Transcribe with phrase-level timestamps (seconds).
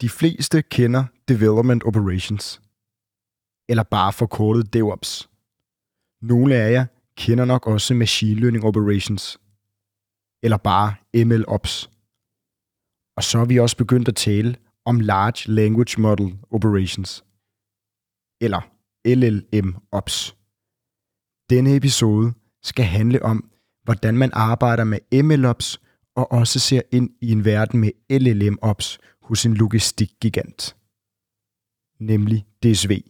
[0.00, 2.62] De fleste kender Development Operations,
[3.68, 5.30] eller bare forkortet DevOps.
[6.22, 6.86] Nogle af jer
[7.16, 9.40] kender nok også Machine Learning Operations,
[10.42, 11.90] eller bare MLOps.
[13.16, 17.24] Og så er vi også begyndt at tale om Large Language Model Operations,
[18.40, 18.60] eller
[19.08, 20.34] LLM-ops.
[21.50, 23.50] Denne episode skal handle om,
[23.84, 25.80] hvordan man arbejder med MLOps
[26.16, 30.76] og også ser ind i en verden med LLM-ops hos en logistikgigant,
[32.00, 33.02] nemlig DSV.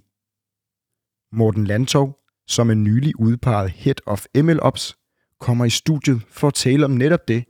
[1.33, 4.99] Morten Landtov, som er nylig udpeget Head of MLOps,
[5.41, 7.45] kommer i studiet for at tale om netop det,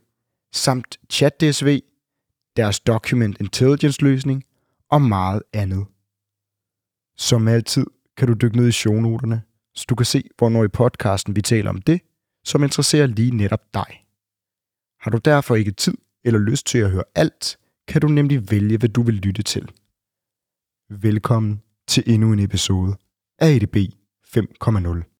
[0.53, 1.81] samt ChatDSV,
[2.55, 4.43] deres Document Intelligence løsning
[4.89, 5.85] og meget andet.
[7.17, 7.85] Som altid
[8.17, 9.41] kan du dykke ned i shownoterne,
[9.73, 12.01] så du kan se, hvornår i podcasten vi taler om det,
[12.43, 14.05] som interesserer lige netop dig.
[15.01, 17.58] Har du derfor ikke tid eller lyst til at høre alt,
[17.89, 19.71] kan du nemlig vælge, hvad du vil lytte til.
[20.89, 22.95] Velkommen til endnu en episode
[23.39, 23.75] af ADB
[24.25, 25.18] 5.0.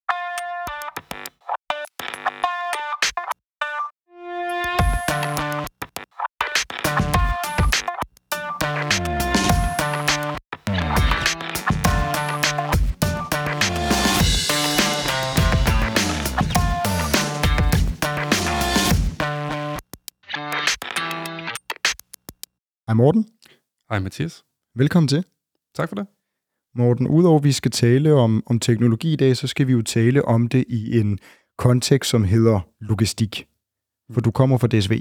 [23.10, 23.26] Morten.
[23.90, 24.44] Hej Mathias.
[24.76, 25.24] Velkommen til.
[25.76, 26.08] Tak for det.
[26.76, 29.82] Morten, udover at vi skal tale om, om teknologi i dag, så skal vi jo
[29.82, 31.20] tale om det i en
[31.58, 33.48] kontekst, som hedder logistik.
[34.12, 34.92] For du kommer fra DSV.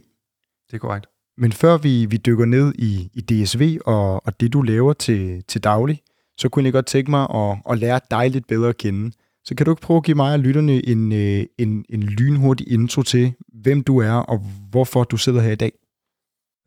[0.69, 1.07] Det er korrekt.
[1.37, 5.45] Men før vi, vi dykker ned i, i DSV og, og det, du laver til,
[5.45, 6.03] til daglig,
[6.39, 9.13] så kunne jeg godt tænke mig at, at lære dig lidt bedre at kende.
[9.45, 12.73] Så kan du ikke prøve at give mig og lytterne en, øh, en, en lynhurtig
[12.73, 14.39] intro til, hvem du er og
[14.71, 15.73] hvorfor du sidder her i dag?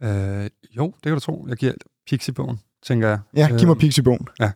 [0.04, 1.46] Uh, jo, det kan du tro.
[1.50, 1.74] Jeg giver
[2.08, 3.20] Pixie-bogen, tænker jeg.
[3.36, 4.28] Ja, giv mig uh, Pixie-bogen.
[4.40, 4.52] Ja.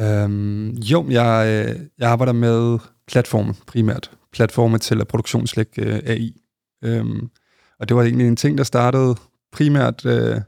[0.00, 4.10] Um, jo, jeg, øh, jeg arbejder med platforme primært.
[4.32, 6.40] Platforme til produktionslæg uh, AI.
[6.86, 7.30] Um,
[7.78, 9.16] og det var egentlig en ting, der startede
[9.52, 10.40] primært uh,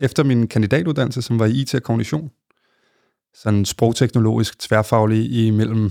[0.00, 2.30] efter min kandidatuddannelse, som var i IT og kognition.
[3.34, 5.90] Sådan sprogteknologisk tværfaglig imellem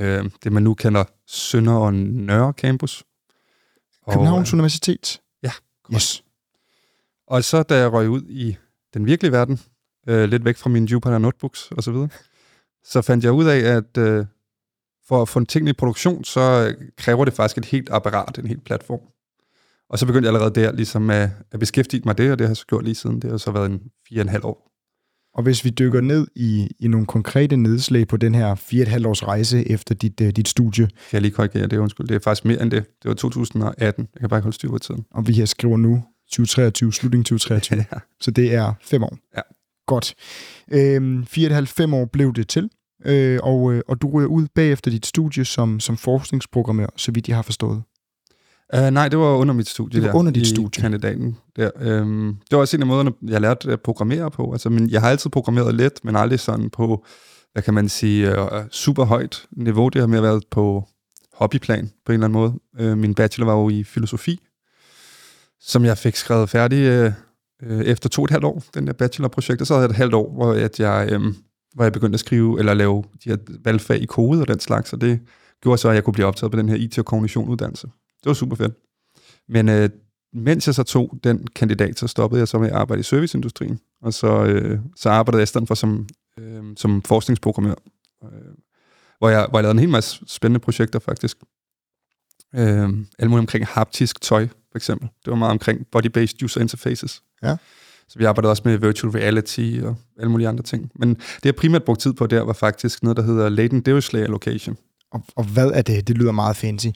[0.00, 0.06] uh,
[0.44, 3.04] det, man nu kalder Sønder og Nørre Campus.
[4.10, 5.20] Københavns og, Universitet?
[5.42, 5.52] Ja.
[5.94, 6.24] Yes.
[7.30, 8.56] Og så da jeg røg ud i
[8.94, 9.60] den virkelige verden,
[10.08, 12.08] øh, lidt væk fra mine Jupyter Notebooks og så videre,
[12.84, 14.26] så fandt jeg ud af, at øh,
[15.08, 18.46] for at få en ting i produktion, så kræver det faktisk et helt apparat, en
[18.46, 19.00] helt platform.
[19.90, 22.50] Og så begyndte jeg allerede der ligesom at, at beskæftige mig det, og det har
[22.50, 23.22] jeg så gjort lige siden.
[23.22, 24.70] Det har så været en fire og en halv år.
[25.34, 28.82] Og hvis vi dykker ned i, i nogle konkrete nedslag på den her fire og
[28.82, 30.86] et halvt års rejse efter dit, uh, dit studie.
[30.86, 32.06] Kan jeg lige korrigere det, undskyld.
[32.06, 32.84] Det er faktisk mere end det.
[33.02, 34.08] Det var 2018.
[34.14, 35.04] Jeg kan bare ikke holde styr på tiden.
[35.10, 37.84] Og vi her skriver nu 2023, slutning 2023.
[37.92, 37.98] ja.
[38.20, 39.18] Så det er fem år.
[39.36, 39.40] Ja.
[39.86, 40.14] Godt.
[40.72, 42.70] Øhm, fire og et halvt, fem år blev det til.
[43.04, 47.28] Øh, og, øh, og du ryger ud bagefter dit studie som, som forskningsprogrammør, så vidt
[47.28, 47.82] jeg har forstået.
[48.76, 50.00] Uh, nej, det var under mit studie.
[50.00, 50.82] Det var der, under dit studie.
[50.82, 52.00] kandidaten der.
[52.00, 54.52] Um, det var også en af måderne, jeg lærte at programmere på.
[54.52, 57.04] Altså, men jeg har altid programmeret let, men aldrig sådan på,
[57.52, 59.88] hvad kan man sige, uh, super højt niveau.
[59.88, 60.84] Det har mere været på
[61.32, 62.92] hobbyplan på en eller anden måde.
[62.92, 64.40] Uh, min bachelor var jo i filosofi,
[65.60, 67.12] som jeg fik skrevet færdig øh,
[67.62, 69.60] øh, efter to og et halvt år, den der bachelorprojekt.
[69.60, 71.20] Og så havde jeg et halvt år, hvor, at jeg, øh,
[71.74, 74.92] hvor jeg begyndte at skrive eller lave de her valgfag i kode og den slags,
[74.92, 75.20] og det
[75.62, 77.86] gjorde så, at jeg kunne blive optaget på den her IT- og kognition-uddannelse.
[77.86, 78.74] Det var super fedt.
[79.48, 79.90] Men øh,
[80.32, 83.78] mens jeg så tog den kandidat, så stoppede jeg så med at arbejde i serviceindustrien.
[84.02, 87.74] Og så, øh, så arbejdede jeg i stedet for som, øh, som forskningsprogrammør,
[88.24, 88.30] øh,
[89.18, 91.36] hvor, jeg, hvor jeg lavede en hel masse spændende projekter faktisk.
[92.54, 92.88] Øh,
[93.18, 95.08] alt muligt omkring haptisk tøj, for eksempel.
[95.24, 97.22] Det var meget omkring body-based user interfaces.
[97.42, 97.56] Ja.
[98.08, 100.90] Så vi arbejdede også med virtual reality og alle mulige andre ting.
[100.94, 104.22] Men det, jeg primært brugte tid på der, var faktisk noget, der hedder latent Dirichlet
[104.22, 104.76] allocation.
[105.12, 106.08] Og, og hvad er det?
[106.08, 106.86] Det lyder meget fancy.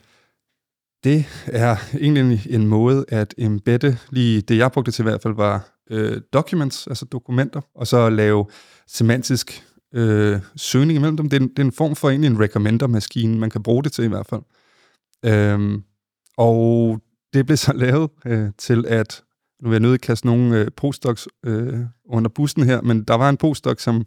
[1.03, 5.35] Det er egentlig en måde at embedde, lige det jeg brugte til i hvert fald,
[5.35, 8.45] var øh, documents, altså dokumenter, og så lave
[8.87, 9.63] semantisk
[9.93, 11.29] øh, søgning imellem dem.
[11.29, 13.91] Det er, en, det er en form for egentlig en recommender-maskine, man kan bruge det
[13.91, 14.41] til i hvert fald.
[15.25, 15.83] Øhm,
[16.37, 16.99] og
[17.35, 19.23] det blev så lavet øh, til at,
[19.61, 23.29] nu vil jeg nødt kaste nogle øh, postdocs øh, under bussen her, men der var
[23.29, 24.05] en postdoc, som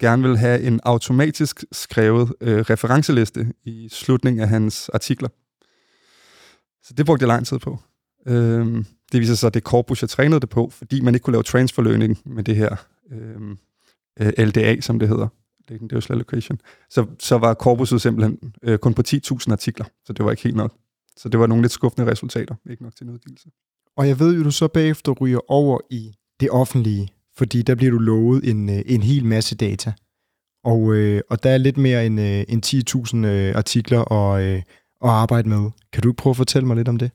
[0.00, 5.28] gerne vil have en automatisk skrevet øh, referenceliste i slutningen af hans artikler.
[6.82, 7.78] Så det brugte jeg lang tid på.
[8.26, 11.32] Øhm, det viser sig, at det korpus, jeg trænede det på, fordi man ikke kunne
[11.32, 12.76] lave transfer learning med det her
[13.12, 13.58] øhm,
[14.20, 15.28] øh, LDA, som det hedder.
[15.68, 16.60] Legendary Allocation.
[16.90, 20.56] Så, så var korpuset simpelthen øh, kun på 10.000 artikler, så det var ikke helt
[20.56, 20.74] nok.
[21.16, 23.50] Så det var nogle lidt skuffende resultater, ikke nok til en udgivelse.
[23.96, 27.90] Og jeg ved jo, du så bagefter ryger over i det offentlige, fordi der bliver
[27.90, 29.92] du lovet en, øh, en hel masse data.
[30.64, 34.62] Og, øh, og der er lidt mere end, øh, end 10.000 øh, artikler at, øh,
[35.04, 35.70] at arbejde med.
[35.92, 37.10] Kan du ikke prøve at fortælle mig lidt om det?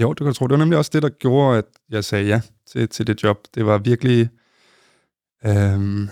[0.00, 0.46] Jo, det kan tro.
[0.46, 3.38] Det var nemlig også det, der gjorde, at jeg sagde ja til, til det job.
[3.54, 4.28] Det var virkelig,
[5.46, 6.08] øhm,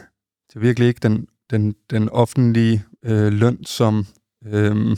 [0.49, 4.07] det var virkelig ikke den, den, den offentlige øh, løn som
[4.47, 4.97] øhm,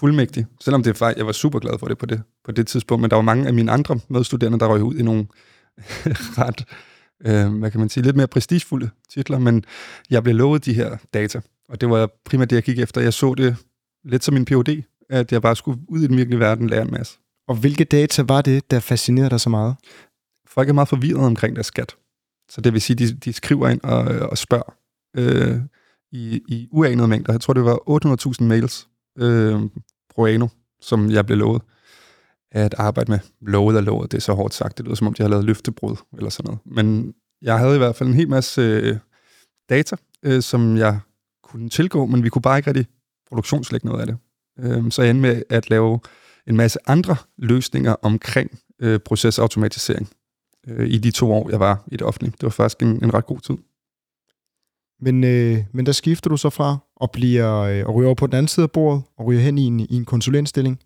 [0.00, 0.46] fuldmægtig.
[0.60, 3.00] Selvom det var, jeg var super glad for det på, det på det tidspunkt.
[3.00, 5.26] Men der var mange af mine andre medstuderende, der røg ud i nogle
[6.40, 6.64] ret,
[7.26, 9.38] øh, hvad kan man sige, lidt mere prestigefulde titler.
[9.38, 9.64] Men
[10.10, 11.40] jeg blev lovet de her data.
[11.68, 13.00] Og det var primært det, jeg gik efter.
[13.00, 13.56] Jeg så det
[14.04, 16.90] lidt som min PhD, at jeg bare skulle ud i den virkelige verden lære en
[16.90, 17.18] masse.
[17.48, 19.74] Og hvilke data var det, der fascinerede dig så meget?
[20.46, 21.96] Folk er meget forvirret omkring deres skat.
[22.50, 24.74] Så det vil sige, de, de skriver ind og, og spørger
[25.16, 25.60] øh,
[26.12, 27.32] i, i uanede mængder.
[27.32, 27.78] Jeg tror, det var
[28.40, 28.88] 800.000 mails
[29.18, 29.60] øh,
[30.20, 30.48] pro
[30.80, 31.62] som jeg blev lovet
[32.52, 33.18] at arbejde med.
[33.40, 34.78] Lovet og lovet, det er så hårdt sagt.
[34.78, 36.60] Det lyder som om, de har lavet løftebrud eller sådan noget.
[36.64, 38.96] Men jeg havde i hvert fald en hel masse øh,
[39.68, 41.00] data, øh, som jeg
[41.42, 42.86] kunne tilgå, men vi kunne bare ikke rigtig
[43.28, 44.16] produktionslægge noget af det.
[44.58, 46.00] Øh, så jeg endte med at lave
[46.46, 50.08] en masse andre løsninger omkring øh, procesautomatisering
[50.68, 52.30] øh, i de to år, jeg var i det offentlige.
[52.30, 53.56] Det var faktisk en, en ret god tid.
[55.00, 58.26] Men, øh, men der skifter du så fra og bliver øh, og ryger over på
[58.26, 60.80] den anden side af bordet og ryger hen i en, i en konsulentstilling?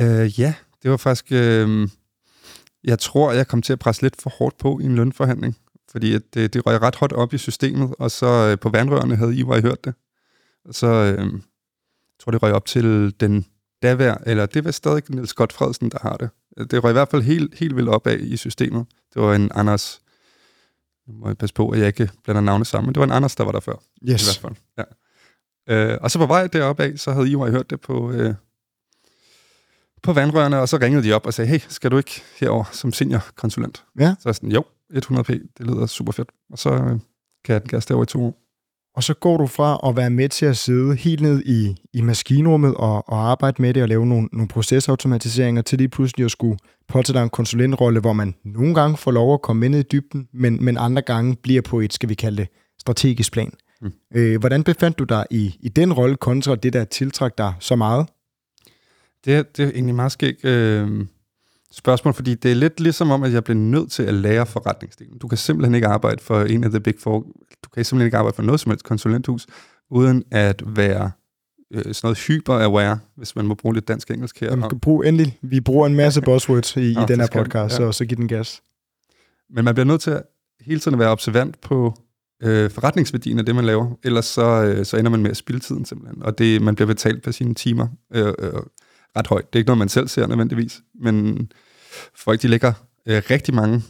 [0.00, 1.32] Øh, ja, det var faktisk...
[1.32, 1.88] Øh,
[2.84, 5.56] jeg tror, jeg kom til at presse lidt for hårdt på i en lønforhandling,
[5.90, 9.16] fordi at det, det røg ret hot op i systemet, og så øh, på vandrørene
[9.16, 9.94] havde I I hørt det.
[10.64, 11.40] Og så øh, jeg
[12.20, 13.46] tror det røg op til den
[13.82, 16.30] davær, eller det var stadig Niels Godt Fredsen, der har det.
[16.70, 18.86] Det røg i hvert fald helt, helt vildt op af i systemet.
[19.14, 20.00] Det var en Anders,
[21.08, 23.36] nu må jeg passe på, at jeg ikke blander navne sammen, det var en Anders,
[23.36, 23.74] der var der før.
[24.08, 24.22] Yes.
[24.22, 24.84] I hvert fald, ja.
[25.68, 28.34] Øh, og så på vej deroppe af, så havde I hørt det på, øh,
[30.02, 32.92] på vandrørene, og så ringede de op og sagde, hey, skal du ikke herover som
[32.92, 33.84] seniorkonsulent?
[33.98, 34.14] Ja.
[34.20, 34.64] Så jeg sådan, jo,
[34.94, 36.28] 100p, det lyder super fedt.
[36.50, 37.00] Og så øh,
[37.44, 38.47] kan jeg den gas derovre i to år.
[38.98, 42.00] Og så går du fra at være med til at sidde helt ned i, i
[42.00, 46.30] maskinrummet og, og arbejde med det og lave nogle, nogle procesautomatiseringer, til lige pludselig at
[46.30, 46.58] skulle
[46.88, 50.28] påtage dig en konsulentrolle, hvor man nogle gange får lov at komme ind i dybden,
[50.32, 52.48] men, men andre gange bliver på et, skal vi kalde det,
[52.80, 53.52] strategisk plan.
[53.80, 53.92] Mm.
[54.14, 57.76] Øh, hvordan befandt du dig i, i den rolle kontra det, der tiltrak dig så
[57.76, 58.06] meget?
[59.24, 61.06] Det, det er egentlig meget skægt øh,
[61.72, 65.18] spørgsmål, fordi det er lidt ligesom om, at jeg bliver nødt til at lære forretningsdelen.
[65.18, 67.20] Du kan simpelthen ikke arbejde for en af the big four.
[67.64, 69.46] Du kan simpelthen ikke arbejde for noget som helst konsulenthus,
[69.90, 71.10] uden at være
[71.74, 74.50] øh, sådan noget hyper-aware, hvis man må bruge lidt dansk-engelsk her.
[74.50, 75.38] Jamen, brug endelig.
[75.42, 77.76] Vi bruger en masse buzzwords i, Nå, i den her podcast, ja.
[77.76, 78.62] så, så giv den gas.
[79.50, 80.22] Men man bliver nødt til at
[80.60, 81.94] hele tiden at være observant på
[82.42, 83.98] øh, forretningsværdien af det, man laver.
[84.04, 86.22] Ellers så, øh, så ender man med at spille tiden simpelthen.
[86.22, 87.86] Og det, man bliver betalt på sine timer.
[88.14, 88.52] Øh, øh,
[89.18, 89.46] ret højt.
[89.46, 91.48] Det er ikke noget, man selv ser nødvendigvis, men
[92.14, 92.72] folk de lægger
[93.06, 93.82] øh, rigtig mange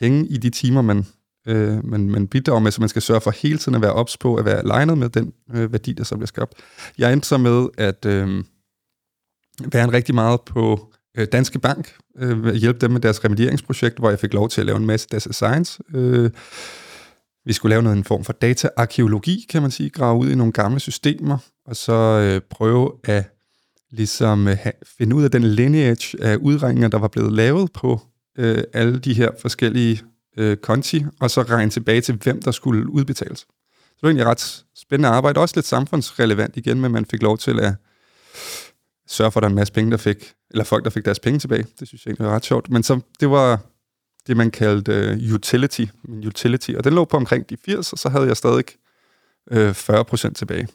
[0.00, 1.06] penge i de timer, man,
[1.48, 4.16] øh, man, man bidrager med, så man skal sørge for hele tiden at være ops
[4.16, 6.54] på, at være alignet med den øh, værdi, der så bliver skabt.
[6.98, 8.44] Jeg endte så med at øh,
[9.72, 14.10] være en rigtig meget på øh, Danske Bank, øh, hjælpe dem med deres remedieringsprojekt, hvor
[14.10, 15.82] jeg fik lov til at lave en masse data science.
[15.94, 16.30] Øh,
[17.44, 20.52] vi skulle lave noget en form for dataarkeologi, kan man sige, grave ud i nogle
[20.52, 23.35] gamle systemer, og så øh, prøve at
[23.90, 24.56] ligesom øh,
[24.98, 28.00] finde ud af den lineage af udregninger, der var blevet lavet på
[28.38, 30.02] øh, alle de her forskellige
[30.36, 33.38] øh, konti, og så regne tilbage til, hvem der skulle udbetales.
[33.38, 33.46] Så
[34.00, 37.60] det var egentlig ret spændende arbejde, også lidt samfundsrelevant igen, men man fik lov til
[37.60, 37.74] at
[39.06, 41.20] sørge for, at der er en masse penge, der fik, eller folk, der fik deres
[41.20, 41.66] penge tilbage.
[41.80, 42.70] Det synes jeg egentlig var ret sjovt.
[42.70, 43.60] Men så, det var
[44.26, 47.98] det, man kaldte uh, utility, min utility, og den lå på omkring de 80, og
[47.98, 48.64] så havde jeg stadig
[49.50, 50.68] øh, 40% tilbage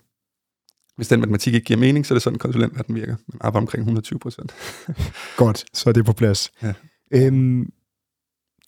[0.95, 3.15] hvis den matematik ikke giver mening, så er det sådan, at den virker.
[3.27, 4.53] Man arbejder omkring 120 procent.
[5.37, 6.51] Godt, så er det på plads.
[6.63, 6.73] Ja.
[7.13, 7.71] Øhm,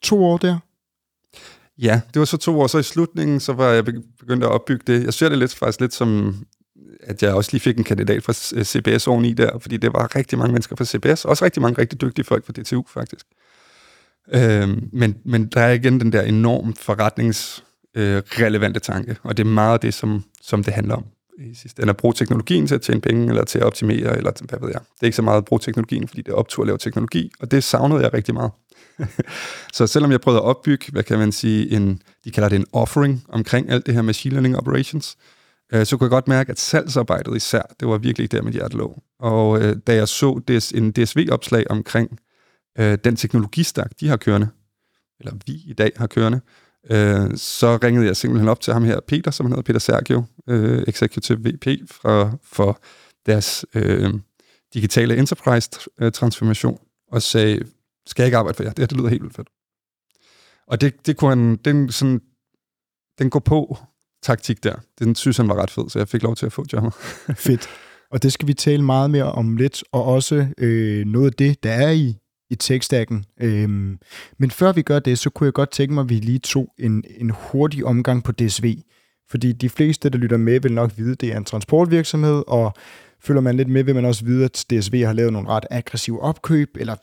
[0.02, 0.58] to år der?
[1.78, 2.66] Ja, det var så to år.
[2.66, 5.04] Så i slutningen, så var jeg begyndt at opbygge det.
[5.04, 6.36] Jeg ser det lidt, faktisk lidt som,
[7.00, 8.32] at jeg også lige fik en kandidat fra
[8.64, 12.00] CBS oveni der, fordi det var rigtig mange mennesker fra CBS, også rigtig mange rigtig
[12.00, 13.26] dygtige folk fra DTU faktisk.
[14.32, 19.50] Øhm, men, men der er igen den der enormt forretningsrelevante øh, tanke, og det er
[19.50, 21.04] meget det, som, som det handler om
[21.38, 24.32] i sidste ende at bruge teknologien til at tjene penge, eller til at optimere, eller
[24.48, 24.80] hvad ved jeg.
[24.80, 27.32] Det er ikke så meget at bruge teknologien, fordi det er optur at lave teknologi,
[27.40, 28.50] og det savnede jeg rigtig meget.
[29.76, 32.66] så selvom jeg prøvede at opbygge, hvad kan man sige, en, de kalder det en
[32.72, 35.16] offering omkring alt det her machine learning operations,
[35.72, 38.76] øh, så kunne jeg godt mærke, at salgsarbejdet især, det var virkelig der, mit hjerte
[38.76, 39.02] lå.
[39.18, 42.18] Og øh, da jeg så DS, en DSV-opslag omkring
[42.78, 44.48] øh, den teknologistak, de har kørende,
[45.20, 46.40] eller vi i dag har kørende,
[46.90, 50.24] øh, så ringede jeg simpelthen op til ham her, Peter, som han hedder, Peter Sergio,
[50.48, 52.80] øh, Executive VP fra, for
[53.26, 54.14] deres øh,
[54.74, 57.64] digitale enterprise-transformation, øh, og sagde,
[58.06, 58.70] skal jeg ikke arbejde for jer?
[58.70, 59.48] Det her, det lyder helt vildt fedt.
[60.66, 62.20] Og det, det kunne han, den, sådan,
[63.18, 63.76] den går på
[64.22, 66.64] taktik der, den synes han var ret fed, så jeg fik lov til at få
[66.72, 66.94] jobbet.
[67.46, 67.68] Fedt.
[68.10, 71.62] Og det skal vi tale meget mere om lidt, og også øh, noget af det,
[71.62, 72.16] der er i,
[72.50, 73.24] i tekstakken.
[73.40, 73.98] Øhm,
[74.38, 76.74] men før vi gør det, så kunne jeg godt tænke mig, at vi lige tog
[76.78, 78.76] en, en hurtig omgang på DSV.
[79.30, 82.74] Fordi de fleste, der lytter med, vil nok vide, at det er en transportvirksomhed, og
[83.20, 86.20] følger man lidt med, vil man også vide, at DSV har lavet nogle ret aggressive
[86.20, 86.96] opkøb, eller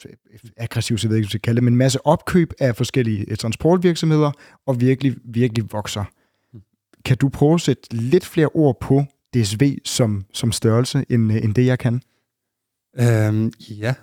[0.57, 3.25] aggressive, så ved jeg ikke, hvad jeg kalde det, men en masse opkøb af forskellige
[3.31, 4.31] øh, transportvirksomheder,
[4.67, 6.03] og virkelig, virkelig vokser.
[7.05, 11.43] Kan du prøve at sætte lidt flere ord på DSV som, som størrelse, end, øh,
[11.43, 12.01] end det jeg kan?
[12.99, 13.93] Øhm, ja.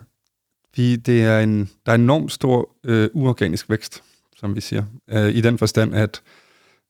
[0.77, 4.03] Vi, det er en, der er en enormt stor øh, uorganisk vækst,
[4.37, 4.85] som vi siger.
[5.11, 6.23] Øh, I den forstand, at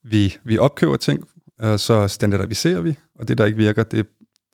[0.04, 4.06] vi, vi opkøber ting, og så standardiserer vi, og det, der ikke virker, det,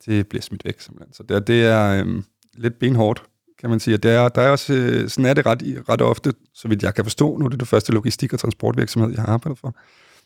[0.05, 0.79] det bliver smidt væk.
[0.79, 1.13] Simpelthen.
[1.13, 2.23] Så det, det er øh,
[2.57, 3.23] lidt benhårdt,
[3.59, 3.97] kan man sige.
[3.97, 6.95] Det er, der er også, øh, sådan er det ret, ret ofte, så vidt jeg
[6.95, 7.37] kan forstå.
[7.37, 9.75] Nu er det det første logistik- og transportvirksomhed, jeg har arbejdet for.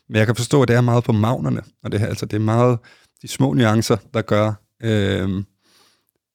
[0.08, 2.36] Men jeg kan forstå, at det er meget på magnerne, og det, her, altså, det
[2.36, 2.78] er meget
[3.22, 4.52] de små nuancer, der gør,
[4.82, 5.44] øh,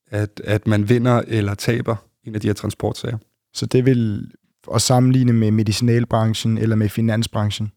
[0.07, 3.17] at, at man vinder eller taber en af de her transportsager.
[3.53, 4.31] Så det vil
[4.73, 7.71] at sammenligne med medicinalbranchen eller med finansbranchen?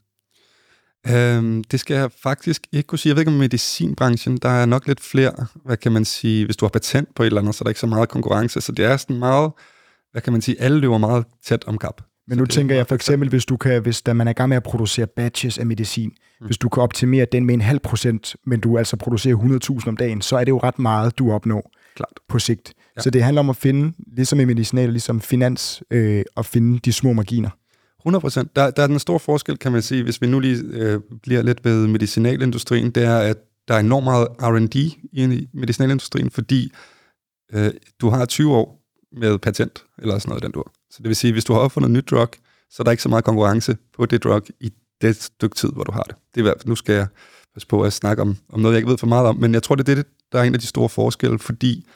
[1.08, 3.10] Øhm, det skal jeg faktisk ikke kunne sige.
[3.10, 6.56] Jeg ved ikke om medicinbranchen, der er nok lidt flere, hvad kan man sige, hvis
[6.56, 8.60] du har patent på et eller andet, så er der ikke så meget konkurrence.
[8.60, 9.52] Så det er sådan meget,
[10.12, 12.02] hvad kan man sige, alle løber meget tæt om kap.
[12.28, 14.48] Men nu tænker jeg for eksempel, hvis du kan, hvis da man er i gang
[14.48, 16.46] med at producere batches af medicin, mm.
[16.46, 19.36] hvis du kan optimere den med en halv procent, men du altså producerer
[19.80, 22.20] 100.000 om dagen, så er det jo ret meget, du opnår Klart.
[22.28, 22.74] på sigt.
[22.98, 23.02] Ja.
[23.02, 26.92] Så det handler om at finde, ligesom i medicinal, ligesom finans, øh, at finde de
[26.92, 27.50] små marginer.
[28.00, 28.56] 100 procent.
[28.56, 31.42] Der, der er den store forskel, kan man sige, hvis vi nu lige øh, bliver
[31.42, 33.36] lidt ved medicinalindustrien, det er, at
[33.68, 34.76] der er enormt meget R&D
[35.12, 36.72] i medicinalindustrien, fordi
[37.52, 38.80] øh, du har 20 år
[39.12, 41.88] med patent, eller sådan noget den du Så det vil sige, hvis du har opfundet
[41.88, 42.28] et nyt drug,
[42.70, 45.84] så er der ikke så meget konkurrence på det drug i det stykke tid, hvor
[45.84, 46.16] du har det.
[46.34, 47.06] Det er nu skal jeg
[47.54, 49.62] passe på at snakke om, om noget, jeg ikke ved for meget om, men jeg
[49.62, 51.86] tror, det er det, der er en af de store forskelle, fordi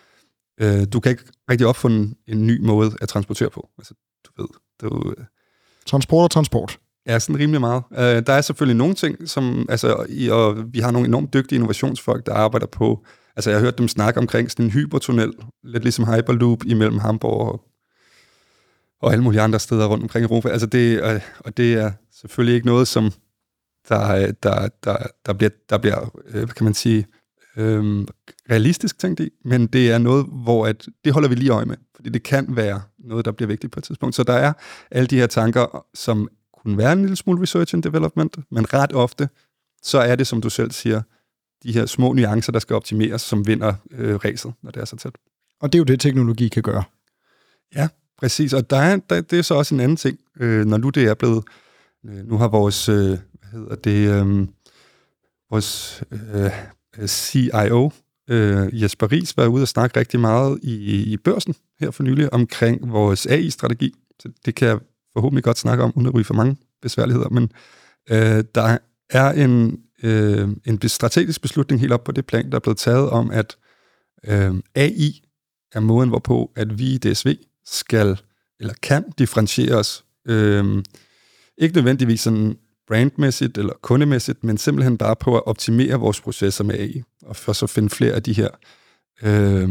[0.60, 3.68] øh, du kan ikke rigtig opfunde en ny måde at transportere på.
[3.78, 3.94] Altså,
[4.24, 4.48] du ved,
[4.80, 5.14] du,
[5.86, 6.78] Transport og transport.
[7.06, 7.82] Ja, sådan rimelig meget.
[7.90, 11.56] Uh, der er selvfølgelig nogle ting, som, altså, i, og vi har nogle enormt dygtige
[11.56, 13.04] innovationsfolk, der arbejder på,
[13.36, 15.32] altså jeg har hørt dem snakke omkring sådan en hypertunnel,
[15.64, 17.60] lidt ligesom Hyperloop imellem Hamburg og,
[19.00, 20.48] og alle mulige andre steder rundt omkring Europa.
[20.48, 23.12] Altså det, uh, og det er selvfølgelig ikke noget, som
[23.88, 27.06] der, der, der, der bliver, der bliver hvad kan man sige,
[27.56, 28.06] øhm,
[28.50, 31.76] realistisk tænkt i, men det er noget, hvor at, det holder vi lige øje med,
[31.96, 34.14] fordi det kan være noget, der bliver vigtigt på et tidspunkt.
[34.14, 34.52] Så der er
[34.90, 36.28] alle de her tanker, som
[36.62, 39.28] kunne være en lille smule research and development, men ret ofte,
[39.82, 41.02] så er det, som du selv siger,
[41.62, 44.96] de her små nuancer, der skal optimeres, som vinder øh, racet, når det er så
[44.96, 45.12] tæt.
[45.60, 46.84] Og det er jo det, teknologi kan gøre.
[47.74, 48.52] Ja, præcis.
[48.52, 51.04] Og der er, der, det er så også en anden ting, øh, når nu det
[51.04, 51.44] er blevet,
[52.06, 54.48] øh, nu har vores, øh, hvad hedder det, øh,
[55.50, 56.50] vores øh,
[56.98, 57.90] Øh, CIO,
[58.30, 62.32] øh, Jesper Ries, været ude og snakke rigtig meget i, i børsen her for nylig
[62.32, 63.94] omkring vores AI-strategi.
[64.20, 64.78] Så det kan jeg
[65.12, 67.28] forhåbentlig godt snakke om, uden at ryge for mange besværligheder.
[67.28, 67.52] Men
[68.10, 68.78] øh, der
[69.10, 73.10] er en, øh, en strategisk beslutning helt op på det plan, der er blevet taget
[73.10, 73.56] om, at
[74.28, 75.22] øh, AI
[75.72, 78.20] er måden, hvorpå at vi i DSV skal
[78.60, 80.04] eller kan differentiere os.
[80.28, 80.82] Øh,
[81.58, 86.74] ikke nødvendigvis sådan brandmæssigt eller kundemæssigt, men simpelthen bare på at optimere vores processer med
[86.74, 88.48] AI, og for så finde flere af de her,
[89.22, 89.68] øh,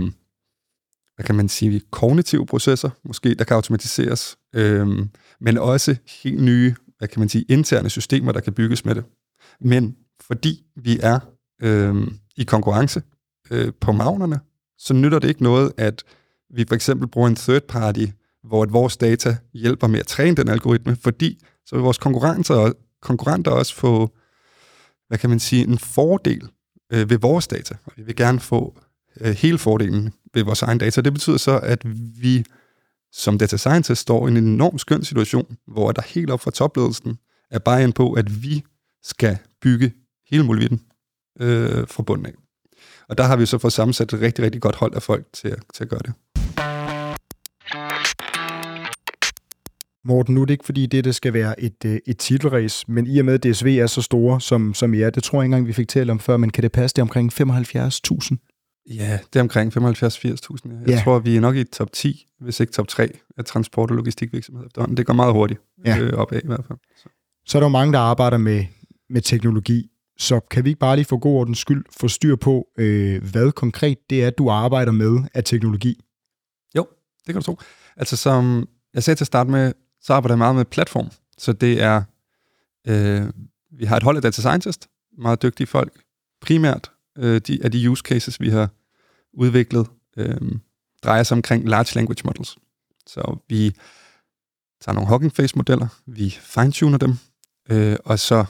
[1.15, 4.88] hvad kan man sige, kognitive processer, måske, der kan automatiseres, øh,
[5.39, 9.03] men også helt nye, hvad kan man sige, interne systemer, der kan bygges med det.
[9.62, 11.20] Men fordi vi er
[11.62, 13.01] øh, i konkurrence
[13.51, 14.39] øh, på magnerne,
[14.77, 16.03] så nytter det ikke noget, at
[16.53, 18.06] vi for eksempel bruger en third party,
[18.44, 22.72] hvor at vores data hjælper med at træne den algoritme, fordi så vil vores konkurrenter
[23.01, 24.12] konkurrenter også få,
[25.08, 26.50] hvad kan man sige, en fordel
[26.93, 27.75] øh, ved vores data.
[27.86, 28.79] Og vi vil gerne få
[29.22, 31.01] øh, hele fordelen ved vores egen data.
[31.01, 31.81] Det betyder så, at
[32.22, 32.46] vi
[33.12, 37.17] som data scientist står i en enorm skøn situation, hvor der helt op fra topledelsen
[37.51, 38.63] er bare på, at vi
[39.03, 39.93] skal bygge
[40.29, 40.81] hele muligheden
[41.39, 42.34] øh, fra bunden af.
[43.10, 45.48] Og der har vi så fået sammensat et rigtig, rigtig godt hold af folk til,
[45.48, 46.13] at, til at gøre det.
[50.05, 53.08] Morten, nu er det ikke fordi det, det skal være et, øh, et titelrace, men
[53.08, 55.46] i og med, at DSV er så store, som, som I er, det tror jeg
[55.46, 58.38] ikke engang, vi fik talt om før, men kan det passe, det er omkring 75.000?
[58.89, 59.81] Ja, det er omkring 75-80.000.
[59.84, 61.01] Jeg ja.
[61.03, 64.65] tror, vi er nok i top 10, hvis ikke top 3 af transport- og logistikvirksomhed
[64.65, 64.98] efterhånden.
[64.98, 66.00] Det går meget hurtigt ja.
[66.00, 66.79] øh, opad i hvert fald.
[66.98, 67.10] Så.
[67.46, 68.65] så er der jo mange, der arbejder med,
[69.10, 69.88] med teknologi.
[70.17, 73.51] Så kan vi ikke bare lige for god ordens skyld få styr på, øh, hvad
[73.51, 76.01] konkret det er, du arbejder med af teknologi?
[76.77, 77.58] Jo, det kan du tro.
[77.98, 81.10] Altså som jeg sagde til at starte med, så arbejder jeg meget med platform.
[81.38, 82.03] Så det er,
[82.88, 83.34] øh,
[83.72, 86.03] vi har et hold af data scientists, meget dygtige folk,
[86.41, 88.70] primært øh, de, af de use cases, vi har
[89.34, 90.51] udviklet, øh,
[91.03, 92.58] drejer sig omkring large language models.
[93.08, 93.75] Så vi
[94.81, 97.13] tager nogle Hugging Face-modeller, vi fine-tuner dem,
[97.70, 98.46] øh, og så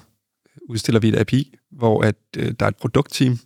[0.70, 3.40] udstiller vi et API, hvor at, øh, der er et produktteam,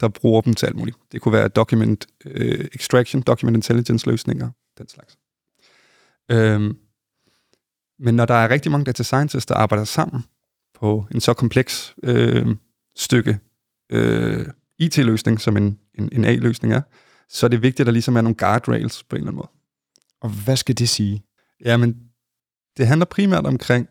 [0.00, 0.96] der bruger dem til alt muligt.
[1.12, 5.18] Det kunne være document øh, extraction, document intelligence løsninger, den slags.
[6.30, 6.76] Øhm,
[7.98, 10.24] men når der er rigtig mange data scientists, der arbejder sammen
[10.74, 12.56] på en så kompleks øh,
[12.96, 13.38] stykke
[13.90, 14.46] øh,
[14.78, 16.80] IT-løsning, som en, en, en A-løsning er,
[17.28, 19.50] så er det vigtigt, at der ligesom er nogle guardrails på en eller anden måde.
[20.20, 21.24] Og hvad skal det sige?
[21.64, 21.96] Jamen,
[22.76, 23.88] det handler primært omkring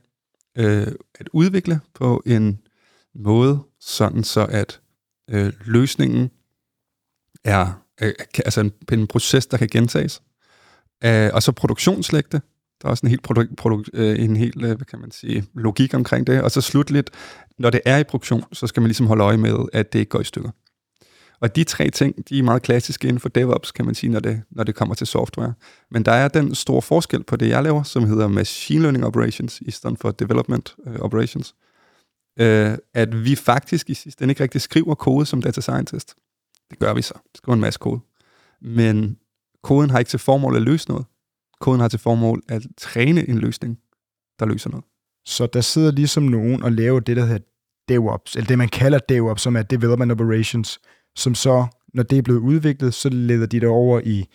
[0.58, 0.88] øh,
[1.20, 2.60] at udvikle på en
[3.16, 4.82] måde, sådan så at
[5.30, 6.32] øh, løsningen
[7.44, 8.14] er øh,
[8.46, 10.22] altså en, en proces, der kan gentages.
[11.04, 12.42] Øh, og så produktionslægte.
[12.86, 15.46] Der er også en helt, produ- produ- øh, en helt øh, hvad kan man sige,
[15.54, 16.42] logik omkring det.
[16.42, 17.10] Og så slutligt,
[17.60, 20.10] når det er i produktion, så skal man ligesom holde øje med, at det ikke
[20.10, 20.50] går i stykker.
[21.40, 24.20] Og de tre ting, de er meget klassiske inden for DevOps, kan man sige, når
[24.20, 25.54] det, når det kommer til software.
[25.92, 29.62] Men der er den store forskel på det, jeg laver, som hedder Machine Learning Operations,
[29.62, 31.56] i stedet for Development øh, Operations.
[32.40, 36.16] Øh, at vi faktisk i sidste ende ikke rigtig skriver kode som data scientist.
[36.70, 37.14] Det gør vi så.
[37.14, 38.00] Vi skriver en masse kode.
[38.62, 39.18] Men
[39.64, 41.06] koden har ikke til formål at løse noget.
[41.66, 43.80] Koden har til formål at træne en løsning,
[44.40, 44.86] der løser noget.
[45.26, 47.46] Så der sidder ligesom nogen og laver det, der hedder
[47.90, 50.80] DevOps, eller det man kalder DevOps, som er Development Operations,
[51.16, 54.26] som så, når det er blevet udviklet, så leder de det over i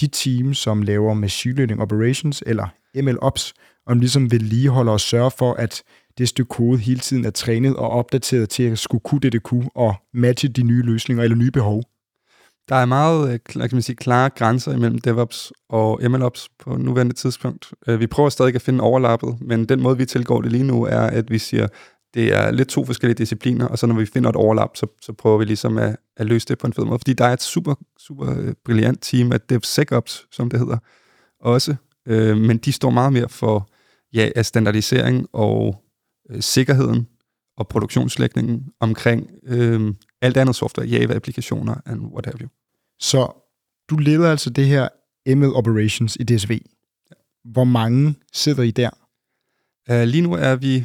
[0.00, 2.66] de teams, som laver Machine Learning Operations, eller
[3.02, 3.54] MLOps,
[3.86, 5.82] om ligesom vedligeholder og sørger for, at
[6.18, 9.42] det stykke kode hele tiden er trænet og opdateret til at skulle kunne det, det
[9.42, 11.82] kunne, og matche de nye løsninger eller nye behov.
[12.68, 17.14] Der er meget øh, kan man sige, klare grænser imellem DevOps og MLOps på nuværende
[17.14, 17.72] tidspunkt.
[17.86, 20.84] Øh, vi prøver stadig at finde overlappet, men den måde, vi tilgår det lige nu,
[20.84, 21.68] er, at vi siger,
[22.14, 25.12] det er lidt to forskellige discipliner, og så når vi finder et overlap, så, så
[25.12, 26.98] prøver vi ligesom at, at løse det på en fed måde.
[26.98, 30.78] Fordi der er et super, super øh, brilliant team af DevSecOps, som det hedder,
[31.40, 31.74] også.
[32.08, 33.70] Øh, men de står meget mere for
[34.12, 35.82] ja, standardisering og
[36.30, 37.06] øh, sikkerheden
[37.56, 42.48] og produktionslægningen omkring øh, alt andet software, Java-applikationer and what have you.
[43.00, 43.32] Så
[43.90, 44.88] du leder altså det her
[45.34, 46.60] ML Operations i DSV.
[47.44, 48.90] Hvor mange sidder I der?
[49.90, 50.84] Uh, lige nu er vi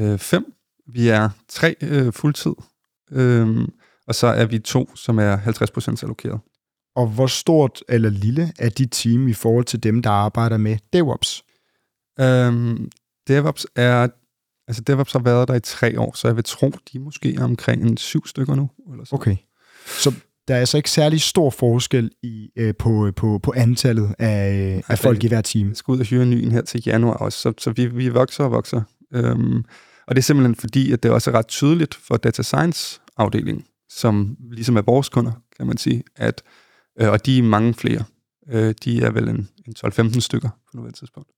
[0.00, 0.54] uh, fem.
[0.86, 2.54] Vi er tre uh, fuldtid,
[3.10, 3.68] uh,
[4.06, 6.40] og så er vi to, som er 50% allokeret.
[6.96, 10.78] Og hvor stort eller lille er de team i forhold til dem, der arbejder med
[10.92, 11.44] DevOps?
[12.22, 12.90] Um,
[13.28, 14.08] DevOps er
[14.72, 17.34] Altså DevOps har været der i tre år, så jeg vil tro, de er måske
[17.34, 18.70] er omkring en syv stykker nu.
[18.92, 19.14] Eller så.
[19.14, 19.36] Okay.
[19.86, 20.14] Så
[20.48, 24.82] der er altså ikke særlig stor forskel i, øh, på, på, på antallet af, Nej,
[24.88, 25.68] af folk i hver team.
[25.68, 28.08] Jeg skal ud og hyre en ny her til januar også, så, så vi, vi
[28.08, 28.82] vokser og vokser.
[29.14, 29.64] Øhm,
[30.06, 33.64] og det er simpelthen fordi, at det også er ret tydeligt for data science afdelingen,
[33.90, 36.42] som ligesom er vores kunder, kan man sige, at,
[37.00, 38.04] øh, og de er mange flere.
[38.48, 41.30] Øh, de er vel en, en 12-15 stykker på nuværende tidspunkt.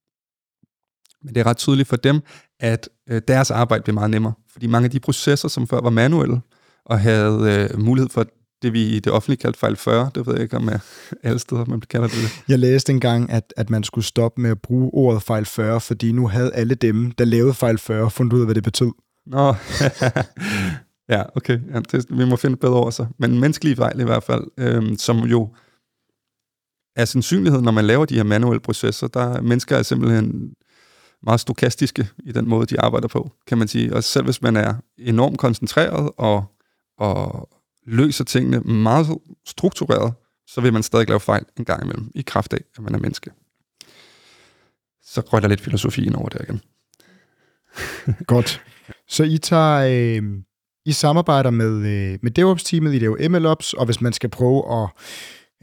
[1.25, 2.21] Men det er ret tydeligt for dem,
[2.61, 4.33] at øh, deres arbejde bliver meget nemmere.
[4.53, 6.41] Fordi mange af de processer, som før var manuelle,
[6.85, 8.27] og havde øh, mulighed for
[8.63, 10.81] det, vi i det offentlige kaldte fejl 40, det ved jeg ikke, om jeg
[11.23, 12.43] alle steder, man kalder det.
[12.49, 16.13] Jeg læste engang, at, at man skulle stoppe med at bruge ordet fejl 40, fordi
[16.13, 18.93] nu havde alle dem, der lavede fejl 40, fundet ud af, hvad det betød.
[19.27, 19.55] Nå,
[21.15, 21.59] ja, okay.
[21.75, 23.07] Ja, det, vi må finde bedre ord så.
[23.19, 25.49] Men menneskelige fejl i hvert fald, øhm, som jo
[26.97, 30.55] er sandsynlighed, når man laver de her manuelle processer, der mennesker er simpelthen
[31.25, 33.95] meget stokastiske i den måde, de arbejder på, kan man sige.
[33.95, 36.45] Og selv hvis man er enormt koncentreret og,
[36.99, 37.49] og
[37.87, 39.07] løser tingene meget
[39.47, 40.15] struktureret,
[40.47, 42.99] så vil man stadig lave fejl en gang imellem, i kraft af, at man er
[42.99, 43.31] menneske.
[45.03, 46.61] Så røg der lidt filosofi ind over der igen.
[48.27, 48.63] Godt.
[49.09, 50.21] Så I tager...
[50.21, 50.23] Øh,
[50.87, 54.89] I samarbejder med, øh, med DevOps-teamet, I laver MLOps, og hvis man skal prøve at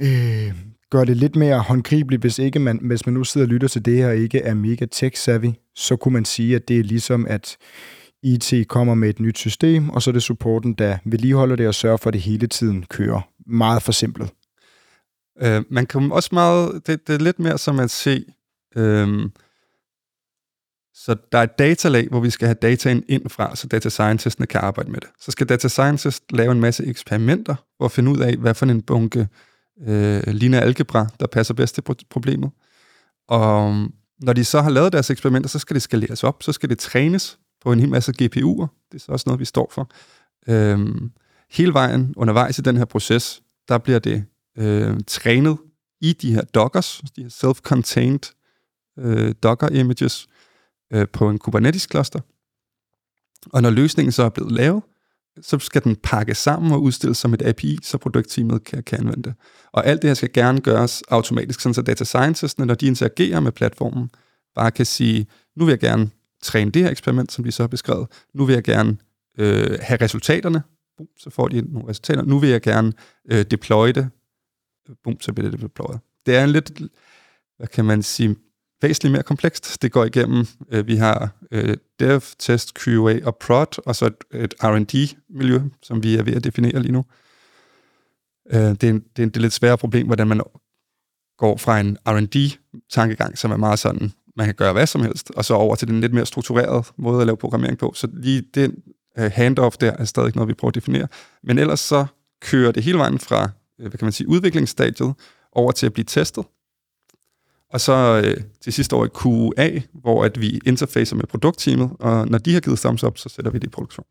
[0.01, 0.53] øh,
[0.91, 3.85] gøre det lidt mere håndgribeligt, hvis, ikke man, hvis man nu sidder og lytter til
[3.85, 7.25] det her og ikke er mega tech-savvy, så kunne man sige, at det er ligesom,
[7.29, 7.57] at
[8.23, 11.75] IT kommer med et nyt system, og så er det supporten, der vedligeholder det og
[11.75, 13.21] sørger for, at det hele tiden kører.
[13.45, 14.29] Meget forsimplet.
[15.41, 18.25] Øh, man kan også meget, det, det er lidt mere som at se,
[18.75, 19.29] øh,
[20.93, 24.47] så der er et datalag, hvor vi skal have dataen ind fra, så data scientistene
[24.47, 25.09] kan arbejde med det.
[25.19, 28.65] Så skal data scientist lave en masse eksperimenter, for at finde ud af, hvad for
[28.65, 29.25] en bunke øh,
[29.87, 32.51] Øh, lineær algebra, der passer bedst til problemet.
[33.27, 36.51] Og øhm, når de så har lavet deres eksperimenter, så skal det skaleres op, så
[36.51, 38.67] skal det trænes på en hel masse GPU'er.
[38.91, 39.89] Det er så også noget, vi står for.
[40.47, 41.11] Øhm,
[41.51, 44.25] hele vejen undervejs i den her proces, der bliver det
[44.57, 45.57] øh, trænet
[46.01, 48.33] i de her dockers, de her self-contained
[48.99, 50.27] øh, docker images,
[50.93, 52.19] øh, på en Kubernetes-cluster.
[53.53, 54.81] Og når løsningen så er blevet lavet,
[55.41, 59.23] så skal den pakke sammen og udstilles som et API, så produktteamet kan, kan anvende
[59.23, 59.33] det.
[59.71, 63.39] Og alt det her skal gerne gøres automatisk, sådan så data scientisterne, når de interagerer
[63.39, 64.09] med platformen,
[64.55, 66.09] bare kan sige, nu vil jeg gerne
[66.41, 68.07] træne det her eksperiment, som vi så har beskrevet.
[68.33, 68.97] Nu vil jeg gerne
[69.37, 70.63] øh, have resultaterne.
[70.97, 72.23] Boom, så får de nogle resultater.
[72.23, 72.93] Nu vil jeg gerne
[73.31, 74.09] øh, deploye det.
[75.03, 75.99] Boom, så bliver det deployet.
[76.25, 76.81] Det er en lidt,
[77.57, 78.35] hvad kan man sige,
[78.81, 79.81] væsentligt mere komplekst.
[79.81, 84.15] Det går igennem, øh, vi har øh, dev, test, QA og prod, og så et,
[84.33, 87.05] et R&D-miljø, som vi er ved at definere lige nu.
[88.51, 90.41] Øh, det, er en, det, er en, det er lidt svære problem, hvordan man
[91.37, 95.45] går fra en R&D-tankegang, som er meget sådan, man kan gøre hvad som helst, og
[95.45, 97.93] så over til den lidt mere strukturerede måde at lave programmering på.
[97.95, 98.75] Så lige den
[99.17, 101.07] øh, handoff der er stadig noget, vi prøver at definere.
[101.43, 102.05] Men ellers så
[102.41, 105.13] kører det hele vejen fra, øh, hvad kan man sige, udviklingsstadiet
[105.51, 106.45] over til at blive testet,
[107.73, 112.27] og så øh, til sidste år i QA, hvor at vi interfacer med produktteamet, og
[112.27, 114.05] når de har givet thumbs up, så sætter vi det i produktion.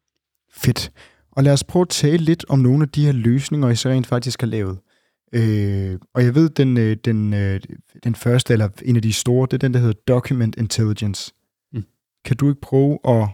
[0.53, 0.92] Fedt.
[1.33, 3.88] Og lad os prøve at tale lidt om nogle af de her løsninger, I så
[3.88, 4.79] rent faktisk har lavet.
[5.33, 7.61] Øh, og jeg ved, den, øh, den, øh,
[8.05, 11.33] den første, eller en af de store, det er den, der hedder Document Intelligence.
[11.73, 11.85] Mm.
[12.25, 13.29] Kan du ikke prøve at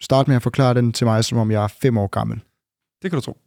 [0.00, 2.40] starte med at forklare den til mig, som om jeg er fem år gammel?
[3.02, 3.38] Det kan du tro.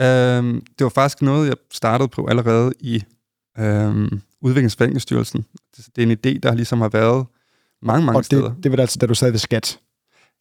[0.00, 3.02] Um, det var faktisk noget, jeg startede på allerede i
[3.58, 5.44] um, Udviklingsforvaltningsstyrelsen.
[5.76, 7.26] Det er en idé, der ligesom har været
[7.82, 8.54] mange, mange og det, steder.
[8.62, 9.80] det var altså, da du sad ved Skat?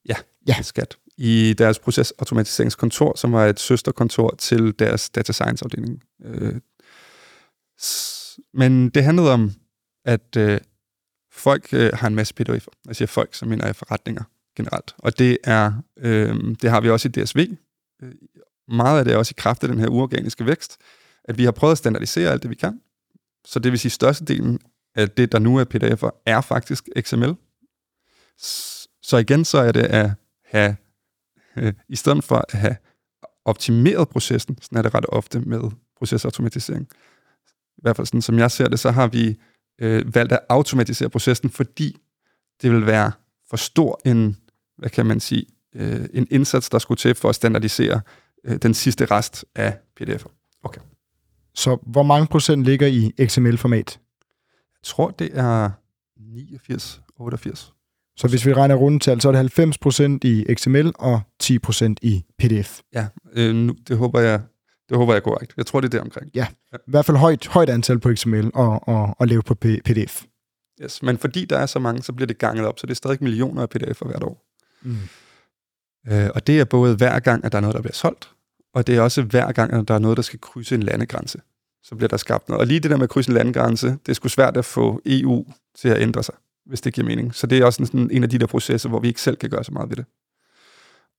[0.09, 0.15] Ja,
[0.47, 0.61] ja.
[0.61, 0.97] Skat.
[1.17, 6.03] I deres procesautomatiseringskontor, som var et søsterkontor til deres data science afdeling.
[6.23, 6.55] Øh,
[8.53, 9.51] men det handlede om,
[10.05, 10.59] at øh,
[11.31, 12.81] folk øh, har en masse PDF'er.
[12.87, 14.23] Jeg siger folk, som mener jeg forretninger
[14.57, 14.95] generelt.
[14.97, 17.47] Og det er øh, det har vi også i DSV.
[18.67, 20.77] Meget af det er også i kraft af den her uorganiske vækst,
[21.23, 22.79] at vi har prøvet at standardisere alt det, vi kan.
[23.45, 24.59] Så det vil sige, at størstedelen
[24.95, 27.35] af det, der nu er PDF'er, er faktisk XML.
[29.01, 30.11] Så igen, så er det at
[30.45, 30.75] have,
[31.57, 32.75] øh, i stedet for at have
[33.45, 35.61] optimeret processen, sådan er det ret ofte med
[35.97, 36.87] procesautomatisering.
[37.77, 39.39] I hvert fald sådan, som jeg ser det, så har vi
[39.81, 41.97] øh, valgt at automatisere processen, fordi
[42.61, 43.11] det vil være
[43.49, 44.37] for stor en,
[44.77, 48.01] hvad kan man sige, øh, en indsats, der skulle til for at standardisere
[48.43, 50.59] øh, den sidste rest af PDF'er.
[50.63, 50.81] Okay.
[51.55, 53.99] Så hvor mange procent ligger i XML-format?
[54.57, 55.69] Jeg tror, det er
[56.19, 57.71] 89-88.
[58.17, 59.59] Så hvis vi regner rundtal, så er det
[60.25, 62.79] 90% i XML og 10% i PDF.
[62.93, 64.41] Ja, øh, nu, det håber jeg
[64.91, 65.53] det håber jeg er korrekt.
[65.57, 66.31] Jeg tror, det er der omkring.
[66.35, 66.77] Ja, ja.
[66.77, 70.23] i hvert fald højt, højt antal på XML og, og, og lave på PDF.
[70.83, 72.95] Yes, men fordi der er så mange, så bliver det ganget op, så det er
[72.95, 74.45] stadig millioner af PDF'er hvert år.
[74.81, 74.97] Mm.
[76.07, 78.29] Øh, og det er både hver gang, at der er noget, der bliver solgt,
[78.73, 81.41] og det er også hver gang, når der er noget, der skal krydse en landegrænse.
[81.83, 82.59] Så bliver der skabt noget.
[82.59, 85.01] Og lige det der med at krydse en landegrænse, det er sgu svært at få
[85.05, 87.35] EU til at ændre sig, hvis det giver mening.
[87.35, 89.49] Så det er også sådan en af de der processer, hvor vi ikke selv kan
[89.49, 90.05] gøre så meget ved det.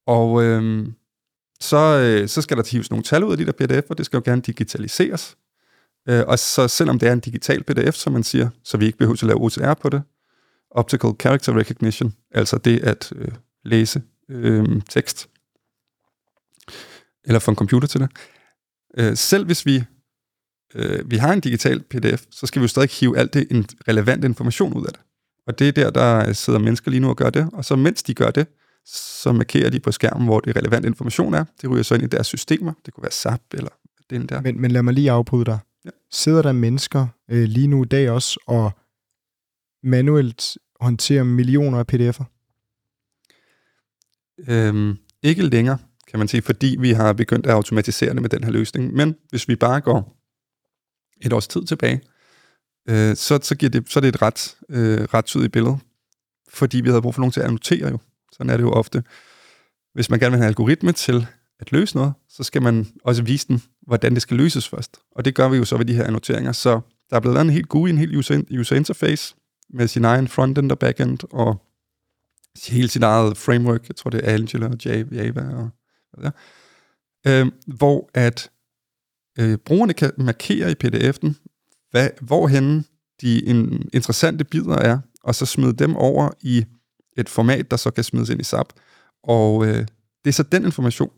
[0.07, 0.95] Og øhm,
[1.61, 4.17] så, øh, så skal der hives nogle tal ud af de der pdf'er, det skal
[4.17, 5.37] jo gerne digitaliseres.
[6.09, 8.99] Øh, og så selvom det er en digital pdf, som man siger, så vi ikke
[8.99, 10.03] behøver at lave OCR på det,
[10.71, 13.29] Optical Character Recognition, altså det at øh,
[13.65, 15.29] læse øh, tekst,
[17.25, 18.11] eller få en computer til det.
[18.99, 19.85] Øh, selv hvis vi,
[20.75, 23.67] øh, vi har en digital pdf, så skal vi jo stadig hive alt det en
[23.89, 25.01] relevant information ud af det.
[25.47, 27.49] Og det er der, der sidder mennesker lige nu og gør det.
[27.53, 28.47] Og så mens de gør det,
[28.87, 31.45] så markerer de på skærmen, hvor det relevant information er.
[31.63, 32.73] Det ryger så ind i deres systemer.
[32.87, 33.71] Det kunne være SAP eller
[34.11, 34.41] den der.
[34.41, 35.59] Men, men lad mig lige afbryde dig.
[35.85, 35.91] Ja.
[36.11, 38.71] Sidder der mennesker øh, lige nu i dag også og
[39.83, 42.25] manuelt håndterer millioner af pdf'er?
[44.49, 45.79] Øhm, ikke længere
[46.13, 48.95] kan man sige, fordi vi har begyndt at automatisere det med den her løsning.
[48.95, 50.17] Men hvis vi bare går
[51.23, 52.01] et års tid tilbage,
[52.89, 55.79] øh, så, så, giver det, så er det et ret, øh, ret tydeligt billede,
[56.49, 57.99] fordi vi havde brug for nogen til at annotere jo.
[58.33, 59.05] Sådan er det jo ofte.
[59.95, 61.27] Hvis man gerne vil have en algoritme til
[61.61, 64.97] at løse noget, så skal man også vise den, hvordan det skal løses først.
[65.17, 66.53] Og det gør vi jo så ved de her annoteringer.
[66.53, 69.35] Så der er blevet lavet en helt GUI, en helt user, user interface,
[69.71, 71.63] med sin egen frontend og backend, og
[72.69, 73.89] hele sit eget framework.
[73.89, 75.71] Jeg tror, det er Angular og Java og
[76.23, 76.31] ja,
[77.27, 78.51] øh, hvor at
[79.39, 81.33] øh, brugerne kan markere i pdf'en,
[81.91, 82.85] hvad, hvorhen
[83.21, 86.65] de in, interessante bidder er, og så smide dem over i
[87.17, 88.73] et format, der så kan smides ind i SAP.
[89.23, 89.87] Og øh,
[90.25, 91.11] det er så den information,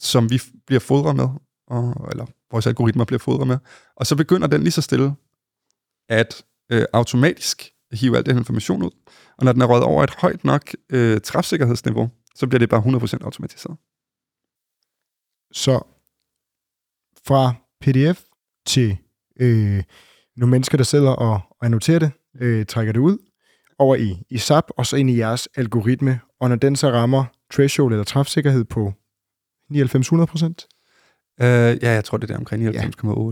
[0.00, 1.28] som vi bliver fodret med,
[1.66, 3.58] og, eller vores algoritmer bliver fodret med.
[3.96, 5.14] Og så begynder den lige så stille
[6.08, 8.90] at øh, automatisk hive al den information ud.
[9.38, 12.80] Og når den er røget over et højt nok øh, træfsikkerhedsniveau, så bliver det bare
[12.80, 13.76] 100% automatiseret.
[15.52, 15.82] Så
[17.26, 18.22] fra pdf
[18.66, 18.98] til
[19.40, 19.82] øh,
[20.36, 23.18] nogle mennesker, der sidder og, og annoterer det, øh, trækker det ud,
[23.78, 26.20] over i, i SAP, og så ind i jeres algoritme.
[26.40, 28.92] Og når den så rammer threshold eller træfsikkerhed på
[29.70, 30.66] 9900 procent,
[31.40, 32.70] Uh, ja, jeg tror, det er der omkring 99,8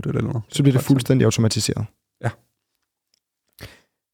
[0.09, 0.43] eller noget.
[0.49, 1.85] så bliver det fuldstændig automatiseret.
[2.23, 2.29] Ja.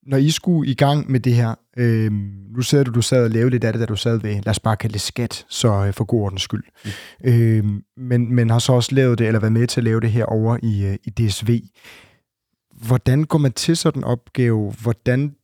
[0.03, 2.11] Når I skulle i gang med det her, øh,
[2.55, 4.47] nu sagde du, du sad og lavede lidt af det, da du sad ved, lad
[4.47, 6.63] os bare kalde det skat, så øh, for god ordens skyld.
[6.85, 7.31] Mm.
[7.31, 7.65] Øh,
[7.97, 10.25] men, men har så også lavet det, eller været med til at lave det her
[10.25, 11.61] over i, øh, i DSV.
[12.71, 14.73] Hvordan går man til sådan en opgave?
[14.81, 15.35] Hvordan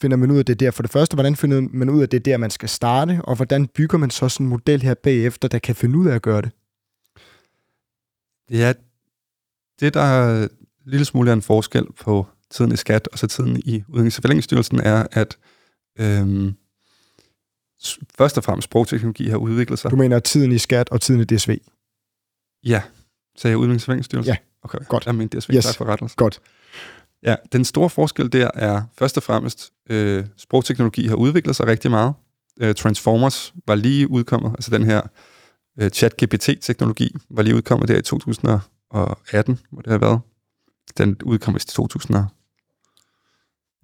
[0.00, 0.70] finder man ud af det der?
[0.70, 3.20] For det første, hvordan finder man ud af det der, man skal starte?
[3.24, 6.14] Og hvordan bygger man så sådan en model her bagefter, der kan finde ud af
[6.14, 6.50] at gøre det?
[8.50, 8.72] Ja,
[9.80, 10.50] det der er en
[10.86, 14.22] lille smule af en forskel på tiden i skat og så tiden i Udviklings- og
[14.22, 15.36] Forlængningsstyrelsen er, at
[15.98, 16.54] øhm,
[18.18, 19.90] først og fremmest sprogteknologi har udviklet sig.
[19.90, 21.58] Du mener tiden i skat og tiden i DSV?
[22.64, 22.82] Ja,
[23.36, 24.32] sagde jeg Udviklings- og Forlængningsstyrelsen?
[24.32, 24.78] Ja, okay.
[24.88, 25.06] godt.
[25.06, 25.64] Jeg mente DSV, Yes.
[25.64, 26.16] tak for rettelsen.
[26.16, 26.40] Godt.
[27.22, 31.90] Ja, den store forskel der er først og fremmest, øh, sprogteknologi har udviklet sig rigtig
[31.90, 32.14] meget.
[32.60, 35.00] Øh, Transformers var lige udkommet, altså den her
[35.80, 40.20] øh, chat-GPT-teknologi var lige udkommet der i 2018, hvor det har været.
[40.98, 42.16] Den udkom i 2000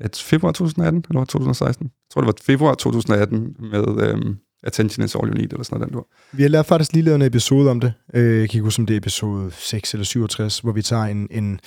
[0.01, 1.85] ja, februar 2018, eller var det 2016?
[1.85, 5.79] Jeg tror, det var februar 2018 med øhm, Attention is all you need, eller sådan
[5.79, 7.93] noget, den du Vi har lavet faktisk lige lavet en episode om det.
[8.15, 11.05] Øh, Jeg kan ikke huske, om det er episode 6 eller 67, hvor vi tager
[11.05, 11.61] en, en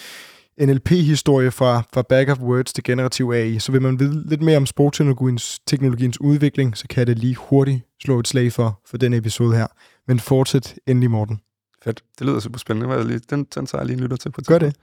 [0.61, 3.59] NLP-historie fra, fra Back of Words til generativ AI.
[3.59, 7.81] Så vil man vide lidt mere om sprogteknologiens teknologiens udvikling, så kan det lige hurtigt
[8.01, 9.67] slå et slag for, for den episode her.
[10.07, 11.41] Men fortsæt endelig, Morten.
[11.83, 12.03] Fedt.
[12.19, 13.13] Det lyder super spændende.
[13.13, 13.29] Det?
[13.29, 14.77] Den, den tager jeg lige en lytter til på Gør tidspunkt.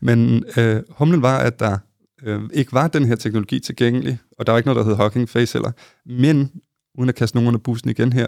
[0.00, 1.78] Men øh, humlen var, at der
[2.26, 5.28] øh, ikke var den her teknologi tilgængelig, og der var ikke noget, der hed Hugging
[5.28, 5.72] Face heller.
[6.06, 6.52] Men,
[6.98, 8.26] uden at kaste nogen under bussen igen her,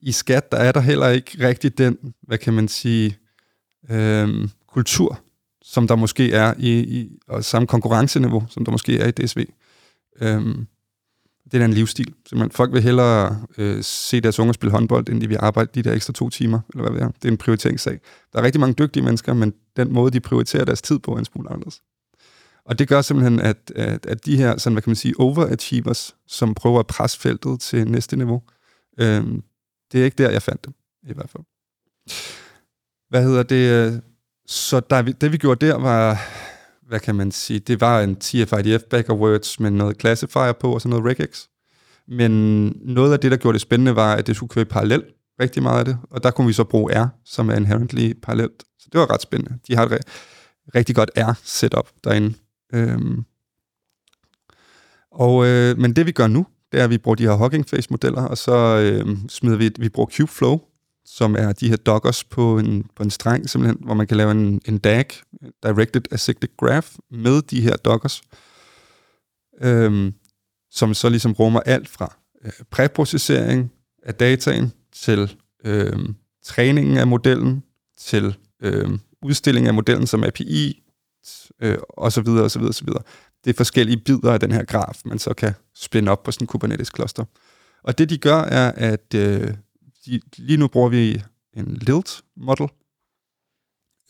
[0.00, 3.18] i skat, der er der heller ikke rigtig den, hvad kan man sige,
[3.90, 5.20] øh, kultur,
[5.62, 9.46] som der måske er i, i og samme konkurrenceniveau, som der måske er i DSV.
[10.20, 10.66] Øhm,
[11.52, 12.14] det er en livsstil.
[12.28, 12.50] Simpelthen.
[12.50, 15.94] Folk vil hellere øh, se deres unger spille håndbold, end de vil arbejde de der
[15.94, 17.10] ekstra to timer, eller hvad det er.
[17.10, 18.00] Det er en prioriteringssag.
[18.32, 21.18] Der er rigtig mange dygtige mennesker, men den måde, de prioriterer deres tid på, er
[21.18, 21.80] en smule anderledes.
[22.66, 26.16] Og det gør simpelthen, at, at, at de her, sådan, hvad kan man sige, overachievers,
[26.26, 28.42] som prøver at presse feltet til næste niveau,
[29.00, 29.42] øhm,
[29.92, 31.44] det er ikke der, jeg fandt dem, i hvert fald.
[33.08, 34.02] Hvad hedder det?
[34.46, 36.20] Så der, det, vi gjorde der, var,
[36.88, 40.74] hvad kan man sige, det var en TF-IDF back of words med noget classifier på
[40.74, 41.46] og sådan noget regex.
[42.08, 42.32] Men
[42.82, 45.62] noget af det, der gjorde det spændende, var, at det skulle køre parallelt parallel, rigtig
[45.62, 48.64] meget af det, og der kunne vi så bruge R, som er inherently parallelt.
[48.78, 49.58] Så det var ret spændende.
[49.68, 50.10] De har et re-
[50.74, 52.34] rigtig godt R-setup derinde.
[52.74, 53.24] Øhm.
[55.10, 57.68] Og, øh, men det vi gør nu, det er, at vi bruger de her Hugging
[57.68, 60.60] Face-modeller, og så øh, smider vi, vi bruger Kubeflow,
[61.04, 64.30] som er de her dockers på en, på en streng, simpelthen, hvor man kan lave
[64.30, 65.06] en, en DAG,
[65.62, 68.22] Directed Acyclic Graph, med de her dockers,
[69.62, 70.14] øhm,
[70.70, 75.98] som så ligesom rummer alt fra øh, præprocessering af dataen, til øh,
[76.44, 77.62] træningen af modellen,
[77.98, 78.90] til øh,
[79.22, 80.83] udstilling af modellen som API,
[81.60, 83.02] øh, og så videre, og så videre, og så videre.
[83.44, 86.44] Det er forskellige bidder af den her graf, man så kan spænde op på sådan
[86.44, 87.24] en Kubernetes-cluster.
[87.82, 89.54] Og det de gør, er, at øh,
[90.06, 91.22] de, lige nu bruger vi
[91.56, 92.68] en Lilt-model,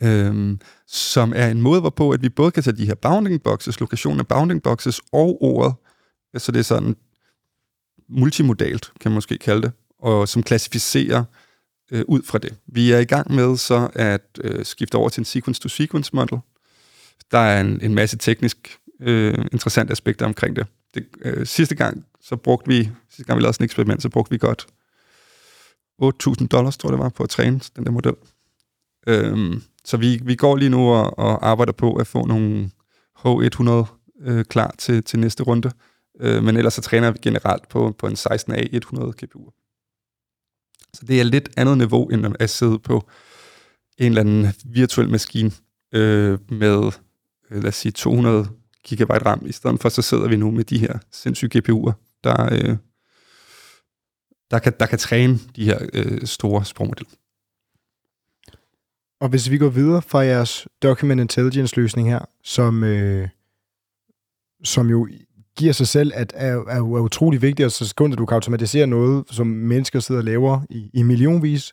[0.03, 3.81] øhm, som er en måde, hvorpå at vi både kan tage de her bounding boxes,
[3.81, 5.74] lokationen af bounding boxes og ordet,
[6.37, 6.96] så det er sådan
[8.09, 11.24] multimodalt, kan man måske kalde det, og som klassificerer
[11.90, 12.55] øh, ud fra det.
[12.66, 16.38] Vi er i gang med så at øh, skifte over til en sequence-to-sequence model.
[17.31, 20.66] Der er en, en masse teknisk øh, interessante aspekter omkring det.
[20.94, 24.09] det øh, sidste gang, så brugte vi, sidste gang vi lavede sådan et eksperiment, så
[24.09, 24.66] brugte vi godt
[26.03, 28.14] 8.000 dollars, tror jeg det var, på at træne den der model.
[29.07, 32.70] Øhm, så vi, vi går lige nu og, og arbejder på at få nogle
[33.18, 33.70] H100
[34.20, 35.70] øh, klar til, til næste runde.
[36.20, 39.50] Øh, men ellers så træner vi generelt på, på en 16A 100 GPU.
[40.94, 43.09] Så det er lidt andet niveau, end at sidde på
[43.98, 45.50] en eller anden virtuel maskine
[45.94, 46.92] øh, med,
[47.55, 48.49] Øh, lad os sige, 200
[48.85, 49.47] gigabyte RAM.
[49.47, 51.93] I stedet for, så sidder vi nu med de her sindssyge GPU'er,
[52.25, 52.77] der, øh,
[54.51, 57.11] der, kan, der kan træne de her øh, store sprogmodeller.
[59.21, 63.29] Og hvis vi går videre fra jeres Document Intelligence løsning her, som, øh,
[64.64, 65.09] som jo
[65.57, 68.87] giver sig selv, at er, er, er utrolig vigtigt, og så sekunder du kan automatisere
[68.87, 71.73] noget, som mennesker sidder og laver i, i millionvis,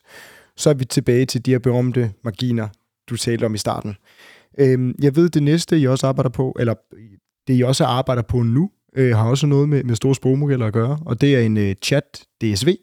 [0.56, 2.68] så er vi tilbage til de her berømte marginer,
[3.10, 3.96] du talte om i starten.
[4.58, 6.74] Øhm, jeg ved, det næste, I også arbejder på, eller
[7.46, 10.72] det, I også arbejder på nu, øh, har også noget med, med store sprogmodeller at
[10.72, 12.76] gøre, og det er en øh, chat DSV.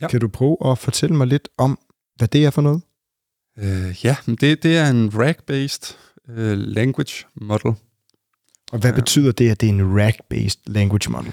[0.00, 0.08] Ja.
[0.08, 1.78] Kan du prøve at fortælle mig lidt om,
[2.16, 2.82] hvad det er for noget?
[3.58, 5.96] Øh, ja, det, det er en RAG-based
[6.28, 7.72] øh, language model.
[8.72, 8.96] Og hvad Ja.
[8.96, 11.32] betyder det, at det er en RAG-based language model?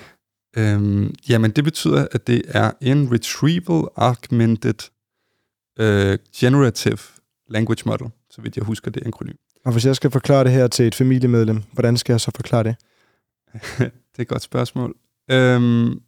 [0.57, 4.89] Øhm, jamen, det betyder, at det er en Retrieval Augmented
[5.79, 6.97] øh, Generative
[7.49, 8.07] Language Model,
[8.39, 9.35] så vidt jeg husker det akronym.
[9.65, 12.63] Og hvis jeg skal forklare det her til et familiemedlem, hvordan skal jeg så forklare
[12.63, 12.75] det?
[13.79, 14.95] det er et godt spørgsmål.
[15.31, 16.01] Øhm,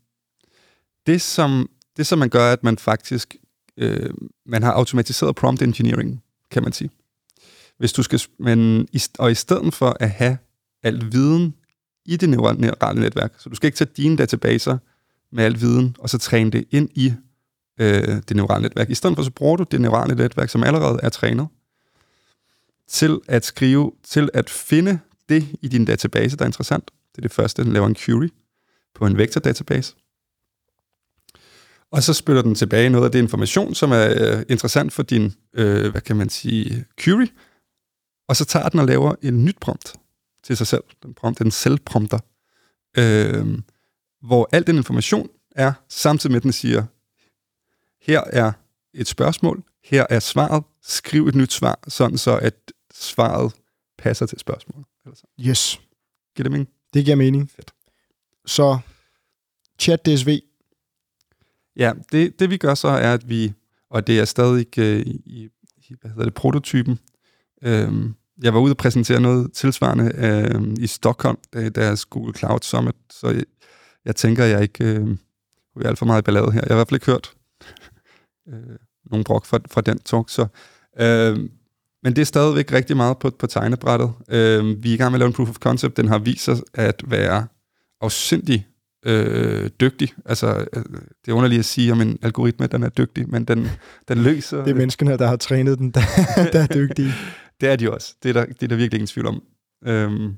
[1.08, 3.36] det, som, det, som man gør, at man faktisk
[3.78, 4.10] øh,
[4.46, 6.90] man har automatiseret prompt engineering, kan man sige.
[7.78, 8.88] Hvis du skal, men,
[9.20, 10.38] og i stedet for at have
[10.84, 11.56] al viden
[12.06, 14.78] i det neurale netværk, så du skal ikke tage dine databaser
[15.32, 17.14] med al viden, og så træne det ind i
[17.80, 18.90] øh, det neurale netværk.
[18.90, 21.48] I stedet for, så bruger du det neurale netværk, som allerede er trænet,
[22.92, 25.00] til at skrive, til at finde
[25.30, 26.92] det i din database, der er interessant.
[27.12, 28.30] Det er det første, den laver en query
[28.96, 29.96] på en vektordatabase.
[31.92, 35.34] Og så spytter den tilbage noget af det information, som er øh, interessant for din,
[35.54, 37.28] øh, hvad kan man sige, query.
[38.28, 39.96] Og så tager den og laver en nyt prompt
[40.44, 40.84] til sig selv.
[41.04, 42.20] Den prompt, den selvprompter.
[42.98, 43.60] Øh,
[44.22, 46.86] hvor al den information er, samtidig med at den siger,
[48.02, 48.52] her er
[48.94, 53.54] et spørgsmål, her er svaret, skriv et nyt svar, sådan så at svaret
[53.98, 54.86] passer til spørgsmålet.
[55.06, 55.28] Eller så.
[55.40, 55.82] Yes,
[56.36, 56.70] Giver det mening?
[56.94, 57.50] det giver mening.
[57.50, 57.74] Fedt.
[58.46, 58.80] Så
[59.80, 60.40] chat DSV,
[61.76, 63.54] Ja, det, det vi gør så er, at vi,
[63.90, 65.50] og det er stadig øh, i, i,
[66.02, 67.00] hvad hedder det, prototypen.
[67.64, 72.60] Øhm, jeg var ude og præsentere noget tilsvarende øh, i Stockholm, da deres Google Cloud
[72.62, 73.44] Summit, så jeg,
[74.06, 75.18] jeg tænker, jeg ikke øh,
[75.82, 76.62] er alt for meget ballade her.
[76.62, 77.34] Jeg har i hvert fald ikke hørt
[78.50, 80.48] øh, nogen brok fra, fra den talk, så
[81.00, 81.50] øh,
[82.04, 84.12] men det er stadigvæk rigtig meget på, på tegnebrættet.
[84.30, 85.98] Øh, vi er i gang med at lave en proof of concept.
[85.98, 87.48] Den har vist sig at være
[88.02, 88.68] afsindig
[89.06, 90.14] øh, dygtig.
[90.26, 90.84] Altså, øh,
[91.26, 93.68] det er underligt at sige om en algoritme, den er dygtig, men den,
[94.08, 94.64] den løser...
[94.64, 96.02] det er menneskene, der har trænet den, der,
[96.54, 97.14] der er dygtige.
[97.62, 98.16] det er de også.
[98.24, 99.44] Det er der, det er der virkelig ingen tvivl om.
[99.86, 100.34] Øhm,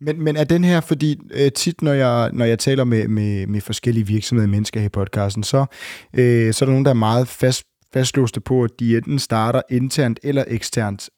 [0.00, 3.46] Men, men er den her, fordi øh, tit, når jeg, når jeg taler med, med,
[3.46, 5.66] med forskellige virksomheder og mennesker her i podcasten, så,
[6.14, 7.62] øh, så er der nogen, der er meget fast,
[7.92, 11.10] fastlåste på, at de enten starter internt eller eksternt.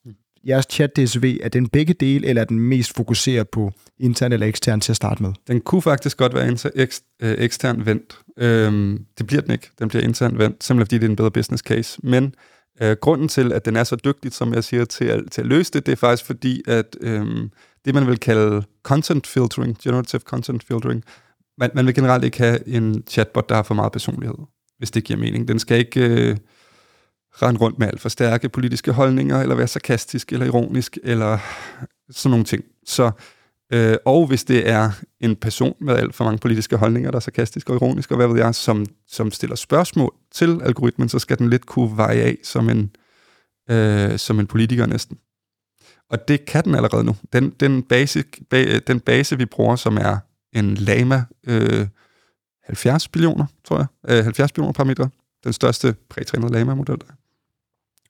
[0.48, 4.46] Jeres chat DSV, er den begge dele, eller er den mest fokuseret på internt eller
[4.46, 5.32] eksternt til at starte med?
[5.48, 8.18] den kunne faktisk godt være inter, ekst, øh, ekstern vendt.
[8.36, 9.70] Øhm, det bliver den ikke.
[9.78, 12.00] Den bliver intern vendt, simpelthen fordi det er en bedre business case.
[12.02, 12.34] Men
[12.82, 15.46] øh, grunden til, at den er så dygtig, som jeg siger, til at, til at
[15.46, 17.50] løse det, det er faktisk fordi, at øhm,
[17.84, 21.04] det, man vil kalde content filtering, generative content filtering,
[21.58, 24.36] man, man vil generelt ikke have en chatbot, der har for meget personlighed,
[24.78, 25.48] hvis det giver mening.
[25.48, 26.36] Den skal ikke øh,
[27.34, 31.38] rende rundt med alt for stærke politiske holdninger, eller være sarkastisk, eller ironisk, eller
[32.10, 32.64] sådan nogle ting.
[32.86, 33.10] Så,
[33.72, 34.90] øh, og hvis det er
[35.20, 38.26] en person med alt for mange politiske holdninger, der er sarkastisk og ironisk, og hvad
[38.26, 42.38] ved jeg, som, som stiller spørgsmål til algoritmen, så skal den lidt kunne veje af
[42.42, 42.90] som en,
[43.70, 45.18] øh, som en politiker næsten.
[46.10, 47.16] Og det kan den allerede nu.
[47.32, 50.18] Den, den, basic, ba, den base, vi bruger, som er
[50.52, 51.86] en Lama øh,
[52.64, 55.10] 70 billioner, tror jeg, øh, 70 billioner parametre,
[55.44, 57.21] den største prætrænede Lama-model, der er.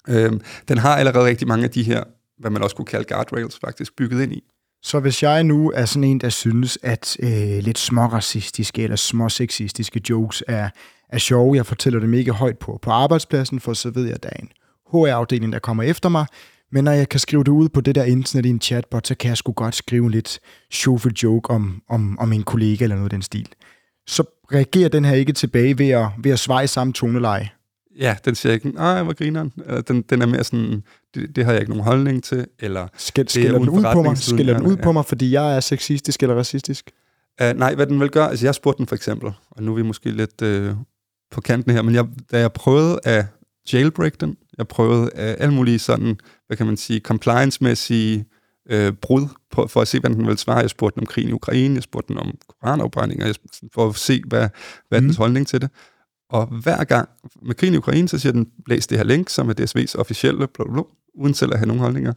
[0.08, 2.04] Øhm, den har allerede rigtig mange af de her,
[2.38, 4.42] hvad man også kunne kalde guardrails, faktisk bygget ind i.
[4.82, 10.02] Så hvis jeg nu er sådan en, der synes, at øh, lidt småracistiske eller småsexistiske
[10.10, 10.70] jokes er,
[11.08, 14.22] er sjove, jeg fortæller dem ikke højt på på arbejdspladsen, for så ved jeg, at
[14.22, 14.48] der er en
[14.92, 16.26] HR-afdeling, der kommer efter mig,
[16.72, 19.14] men når jeg kan skrive det ud på det der internet i en chatbot, så
[19.14, 22.96] kan jeg sgu godt skrive en lidt sjovfuld joke om, om, om en kollega eller
[22.96, 23.48] noget af den stil.
[24.06, 27.50] Så reagerer den her ikke tilbage ved at, ved at svare i samme toneleje.
[27.98, 29.52] Ja, den siger ikke, nej, hvor grineren.
[29.88, 30.82] Den, den er mere sådan,
[31.14, 34.02] det, det har jeg ikke nogen holdning til, eller Skæld, er skælder den ud på
[34.02, 34.82] mig, skælder den ud ja.
[34.82, 36.90] på mig, fordi jeg er sexistisk eller racistisk?
[37.42, 39.76] Uh, nej, hvad den vil gøre, altså jeg spurgte den for eksempel, og nu er
[39.76, 40.76] vi måske lidt uh,
[41.30, 43.24] på kanten her, men jeg, da jeg prøvede at
[43.72, 48.24] jailbreak den, jeg prøvede uh, alle mulige sådan, hvad kan man sige, compliance-mæssige
[48.72, 50.58] uh, brud på, for at se, hvad den ville svare.
[50.58, 53.34] Jeg spurgte den om krigen i Ukraine, jeg spurgte den om koranafbrændinger, jeg
[53.74, 54.48] for at se, hvad,
[54.88, 55.06] hvad Mm.
[55.06, 55.70] dens holdning til det.
[56.32, 57.08] Og hver gang
[57.42, 60.38] med krigen i Ukraine, så siger den, læs det her link, som er DSV's officielle,
[60.38, 60.82] bla, bla, bla,
[61.14, 62.12] uden selv at have nogen holdninger.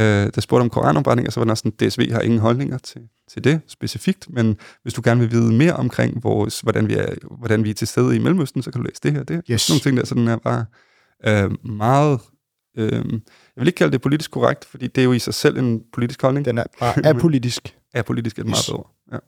[0.00, 3.00] Øh, der spurgte om koranafbrændinger, så var også sådan, DSV har ingen holdninger til,
[3.30, 7.06] til det specifikt, men hvis du gerne vil vide mere omkring, vores, hvordan, vi er,
[7.38, 9.22] hvordan vi er til stede i Mellemøsten, så kan du læse det her.
[9.22, 9.42] Det her.
[9.50, 9.68] Yes.
[9.70, 10.64] Nogle ting der, så den er bare
[11.26, 12.20] øh, meget...
[12.78, 13.00] Øh, jeg
[13.56, 16.22] vil ikke kalde det politisk korrekt, fordi det er jo i sig selv en politisk
[16.22, 16.44] holdning.
[16.46, 17.76] Den er bare apolitisk.
[17.94, 18.66] er politisk et meget Yes.
[18.70, 18.82] bedre.
[19.12, 19.18] Ja.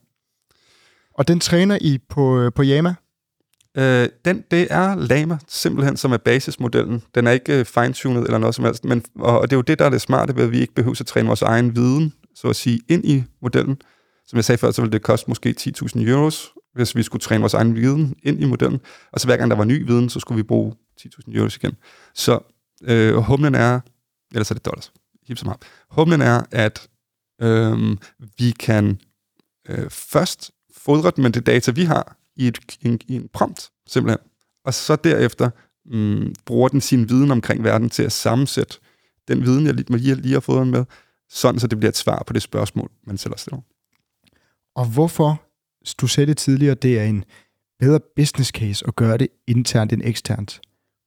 [1.13, 2.95] Og den træner I på, øh, på Yama?
[3.77, 7.03] Øh, den, det er Lama, simpelthen, som er basismodellen.
[7.15, 9.61] Den er ikke øh, fine-tunet eller noget som helst, men, og, og det er jo
[9.61, 12.13] det, der er det smarte ved, at vi ikke behøver at træne vores egen viden,
[12.35, 13.81] så at sige, ind i modellen.
[14.27, 17.39] Som jeg sagde før, så ville det koste måske 10.000 euros, hvis vi skulle træne
[17.39, 18.79] vores egen viden ind i modellen.
[19.11, 21.73] Og så hver gang der var ny viden, så skulle vi bruge 10.000 euros igen.
[22.13, 22.39] Så
[22.83, 23.79] øh, humlen er,
[24.31, 24.91] ellers er det dollars,
[25.27, 25.55] hip som.
[25.91, 26.87] Humlen er, at
[27.41, 27.97] øh,
[28.37, 28.99] vi kan
[29.69, 33.29] øh, først fodre den med det data, vi har, i, et, i, en, i en
[33.33, 34.19] prompt, simpelthen.
[34.63, 35.49] Og så derefter
[35.85, 38.77] mm, bruger den sin viden omkring verden til at sammensætte
[39.27, 40.85] den viden, jeg lige, lige, lige har fået den med,
[41.29, 43.63] sådan så det bliver et svar på det spørgsmål, man selv har stillet.
[44.75, 45.41] Og hvorfor,
[46.01, 47.23] du sagde det tidligere, det er en
[47.79, 50.61] bedre business case at gøre det internt end eksternt.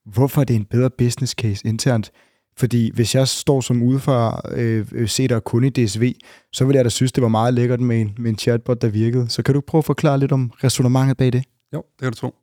[0.07, 2.13] Hvorfor er det en bedre business case internt?
[2.61, 6.15] Fordi hvis jeg står som udefra øh, øh set og kun i DSV,
[6.53, 8.89] så ville jeg da synes, det var meget lækkert med en, med en chatbot, der
[8.89, 9.29] virkede.
[9.29, 11.45] Så kan du prøve at forklare lidt om resonemanget bag det?
[11.75, 12.35] Jo, det kan du tro.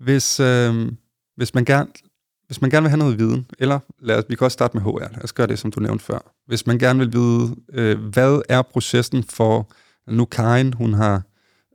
[0.00, 0.92] Hvis, øh,
[1.36, 1.88] hvis, man gerne,
[2.46, 4.82] hvis man gerne vil have noget viden, eller lad os, vi kan også starte med
[4.82, 6.34] HR, lad os gøre det, som du nævnte før.
[6.46, 9.72] Hvis man gerne vil vide, øh, hvad er processen for,
[10.06, 11.22] nu Karin, hun har,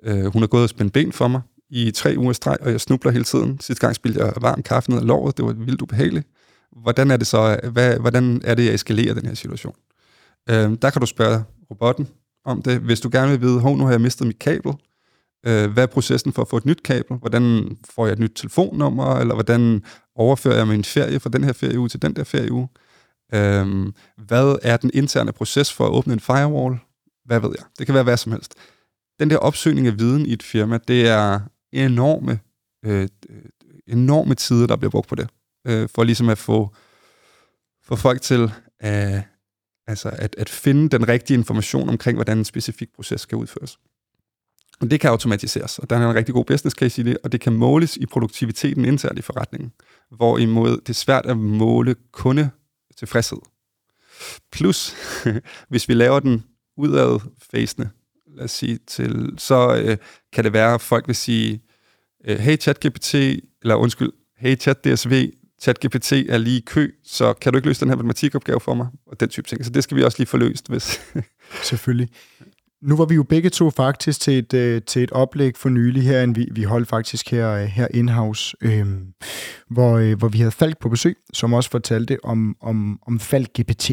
[0.04, 2.82] øh, hun har gået og spændt ben for mig i tre uger streg, og jeg
[2.82, 3.60] snubler hele tiden.
[3.60, 6.28] Sidste gang spildte jeg varm kaffe ned af låret, det var vildt ubehageligt.
[6.82, 9.76] Hvordan er det så, hvad, hvordan er det, jeg eskalerer den her situation?
[10.50, 12.08] Øh, der kan du spørge robotten
[12.46, 12.80] om det.
[12.80, 14.74] Hvis du gerne vil vide, hov, nu har jeg mistet mit kabel,
[15.46, 17.18] øh, hvad er processen for at få et nyt kabel?
[17.18, 19.16] Hvordan får jeg et nyt telefonnummer?
[19.16, 19.84] Eller hvordan
[20.16, 22.68] overfører jeg min ferie fra den her ferieuge til den der ferieuge?
[23.34, 26.78] Øh, hvad er den interne proces for at åbne en firewall?
[27.26, 27.66] Hvad ved jeg?
[27.80, 28.54] Det kan være hvad som helst.
[29.20, 31.40] Den der opsøgning af viden i et firma, det er
[31.72, 32.40] enorme,
[32.86, 33.08] øh,
[33.88, 35.30] enorme tider, der bliver brugt på det.
[35.68, 36.76] Øh, for ligesom at få,
[37.84, 39.24] få folk til at,
[39.88, 43.80] altså at, at finde den rigtige information omkring, hvordan en specifik proces skal udføres.
[44.82, 47.32] Og det kan automatiseres, og der er en rigtig god business case i det, og
[47.32, 49.72] det kan måles i produktiviteten internt i forretningen,
[50.12, 52.50] hvorimod det er svært at måle kunde
[52.98, 53.38] tilfredshed.
[54.52, 54.96] Plus,
[55.70, 56.44] hvis vi laver den
[56.78, 57.20] udad
[57.52, 57.90] facende,
[58.36, 59.98] lad os sige, til, så øh,
[60.34, 61.62] kan det være, at folk vil sige,
[62.26, 63.16] øh, hey ChatGPT,
[63.62, 65.32] eller undskyld, hey ChatDSV,
[65.62, 68.88] ChatGPT er lige i kø, så kan du ikke løse den her matematikopgave for mig?
[69.08, 69.66] Og den type ting.
[69.66, 70.70] Så det skal vi også lige få løst.
[70.70, 71.02] Hvis
[71.70, 72.10] Selvfølgelig.
[72.82, 76.04] Nu var vi jo begge to faktisk til et, øh, til et oplæg for nylig
[76.04, 78.86] her, vi, vi holdt faktisk her, øh, her in-house, øh,
[79.70, 83.50] hvor, øh, hvor vi havde Falk på besøg, som også fortalte om, om, om Falk
[83.60, 83.92] GPT.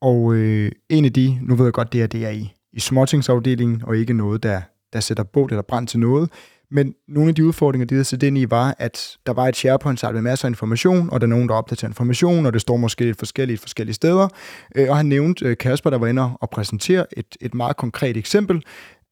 [0.00, 2.80] Og øh, en af de, nu ved jeg godt, det er, det er i, i
[2.80, 4.60] småtingsafdelingen, og ikke noget, der,
[4.92, 6.30] der sætter båt eller brand til noget,
[6.70, 9.56] men nogle af de udfordringer, de havde set ind i, var, at der var et
[9.56, 12.76] SharePoint-site med masser af information, og der er nogen, der opdaterer information, og det står
[12.76, 14.28] måske lidt forskelligt forskellige steder.
[14.76, 18.16] Øh, og han nævnte øh, Kasper, der var inde og præsentere et, et meget konkret
[18.16, 18.62] eksempel,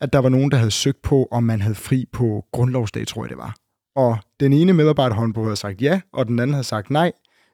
[0.00, 3.24] at der var nogen, der havde søgt på, om man havde fri på grundlovsdag, tror
[3.24, 3.54] jeg det var.
[3.96, 7.12] Og den ene medarbejder håndbog havde sagt ja, og den anden havde sagt nej.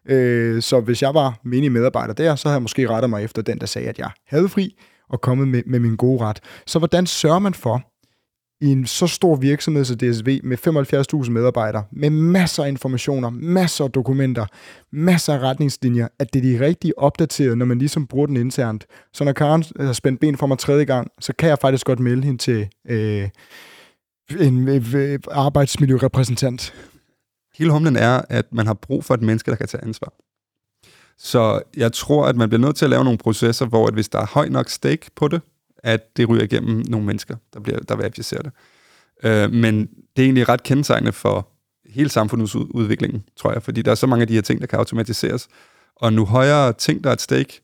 [0.09, 3.43] Øh, så hvis jeg var menig medarbejder der, så havde jeg måske rettet mig efter
[3.43, 4.77] den, der sagde, at jeg havde fri,
[5.09, 6.41] og kommet med, med min gode ret.
[6.67, 7.83] Så hvordan sørger man for,
[8.63, 10.59] i en så stor virksomhed som DSV med
[11.25, 14.47] 75.000 medarbejdere, med masser af informationer, masser af dokumenter,
[14.93, 18.87] masser af retningslinjer, at det er de rigtige opdateret, når man ligesom bruger den internt.
[19.13, 22.01] Så når Karen har spændt ben for mig tredje gang, så kan jeg faktisk godt
[22.01, 23.29] melde hende til øh,
[24.41, 26.75] en øh, øh, arbejdsmiljørepræsentant.
[27.59, 30.13] Hele humlen er, at man har brug for et menneske, der kan tage ansvar.
[31.19, 34.09] Så jeg tror, at man bliver nødt til at lave nogle processer, hvor at hvis
[34.09, 35.41] der er høj nok stake på det,
[35.83, 38.53] at det ryger igennem nogle mennesker, der, bliver, der verificerer det.
[39.25, 41.49] Øh, men det er egentlig ret kendetegnende for
[41.87, 44.67] hele samfundets udvikling, tror jeg, fordi der er så mange af de her ting, der
[44.67, 45.49] kan automatiseres.
[45.97, 47.63] Og nu højere ting, der er et stake,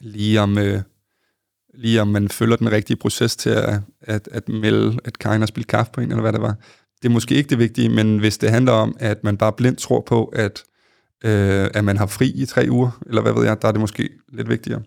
[0.00, 0.82] lige om, øh,
[1.74, 5.46] lige om man følger den rigtige proces til at, at, at melde, at Karin har
[5.46, 6.54] spillet kaffe på en, eller hvad det var.
[7.02, 9.78] Det er måske ikke det vigtige, men hvis det handler om, at man bare blindt
[9.78, 10.64] tror på, at,
[11.24, 13.80] øh, at man har fri i tre uger, eller hvad ved jeg, der er det
[13.80, 14.82] måske lidt vigtigere.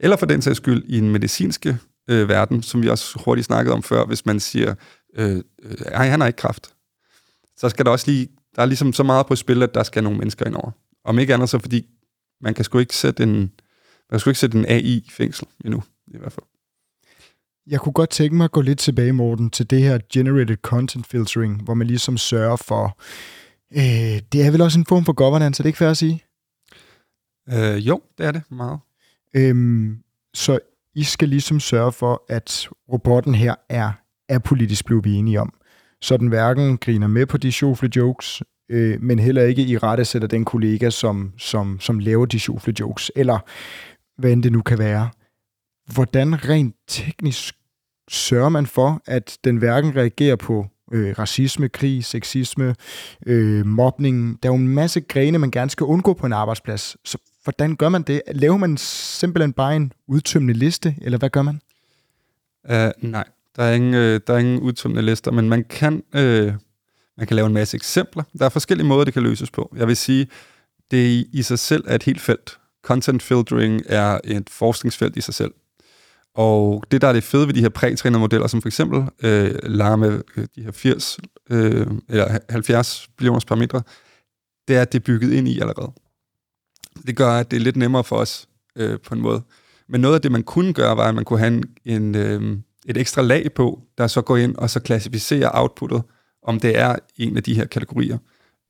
[0.00, 1.78] Eller for den sags skyld i en medicinske
[2.10, 4.74] øh, verden, som vi også hurtigt snakkede om før, hvis man siger,
[5.16, 6.74] øh, øh, ej, han har ikke kraft.
[7.56, 10.02] Så skal der også lige, der er ligesom så meget på spil, at der skal
[10.02, 10.70] nogle mennesker ind over.
[11.04, 11.86] Om ikke andet så fordi,
[12.40, 13.50] man kan sgu ikke sætte en, man
[14.10, 15.82] kan sgu ikke sætte en AI i fængsel endnu,
[16.14, 16.46] i hvert fald.
[17.66, 21.06] Jeg kunne godt tænke mig at gå lidt tilbage, Morten, til det her generated content
[21.06, 22.98] filtering, hvor man ligesom sørger for,
[23.72, 26.24] øh, det er vel også en form for governance, er det ikke fair at sige?
[27.48, 28.78] Øh, jo, det er det meget.
[29.36, 29.98] Øhm,
[30.34, 30.58] så
[30.94, 33.92] I skal ligesom sørge for, at robotten her er,
[34.28, 35.52] er politisk blevet vi enige om.
[36.02, 40.04] Så den hverken griner med på de sjofle jokes, øh, men heller ikke i rette
[40.04, 43.38] sætter den kollega, som, som, som laver de sjofle jokes, eller
[44.20, 45.10] hvad end det nu kan være.
[45.94, 47.54] Hvordan rent teknisk
[48.10, 52.74] sørger man for, at den hverken reagerer på øh, racisme, krig, sexisme,
[53.26, 54.42] øh, mobning.
[54.42, 56.96] Der er jo en masse grene, man gerne skal undgå på en arbejdsplads.
[57.04, 58.22] Så hvordan gør man det?
[58.32, 61.60] Laver man simpelthen bare en udtømmende liste, eller hvad gør man?
[62.64, 63.24] Uh, nej,
[63.56, 66.54] der er, ingen, uh, der er ingen udtømmende lister, men man kan, uh,
[67.16, 68.22] man kan lave en masse eksempler.
[68.38, 69.72] Der er forskellige måder, det kan løses på.
[69.76, 70.28] Jeg vil sige,
[70.90, 72.58] det i sig selv er et helt felt.
[72.82, 75.54] content filtering er et forskningsfelt i sig selv.
[76.34, 79.54] Og det, der er det fede ved de her prætrænede modeller, som for eksempel øh,
[79.62, 80.22] larme
[80.56, 81.18] de her 80
[81.50, 83.82] øh, eller 70 millioners parametre,
[84.68, 85.92] det er, at det er bygget ind i allerede.
[87.06, 89.42] Det gør, at det er lidt nemmere for os øh, på en måde.
[89.88, 92.58] Men noget af det, man kunne gøre, var, at man kunne have en, en, øh,
[92.86, 96.02] et ekstra lag på, der så går ind og så klassificerer outputtet,
[96.42, 98.18] om det er en af de her kategorier.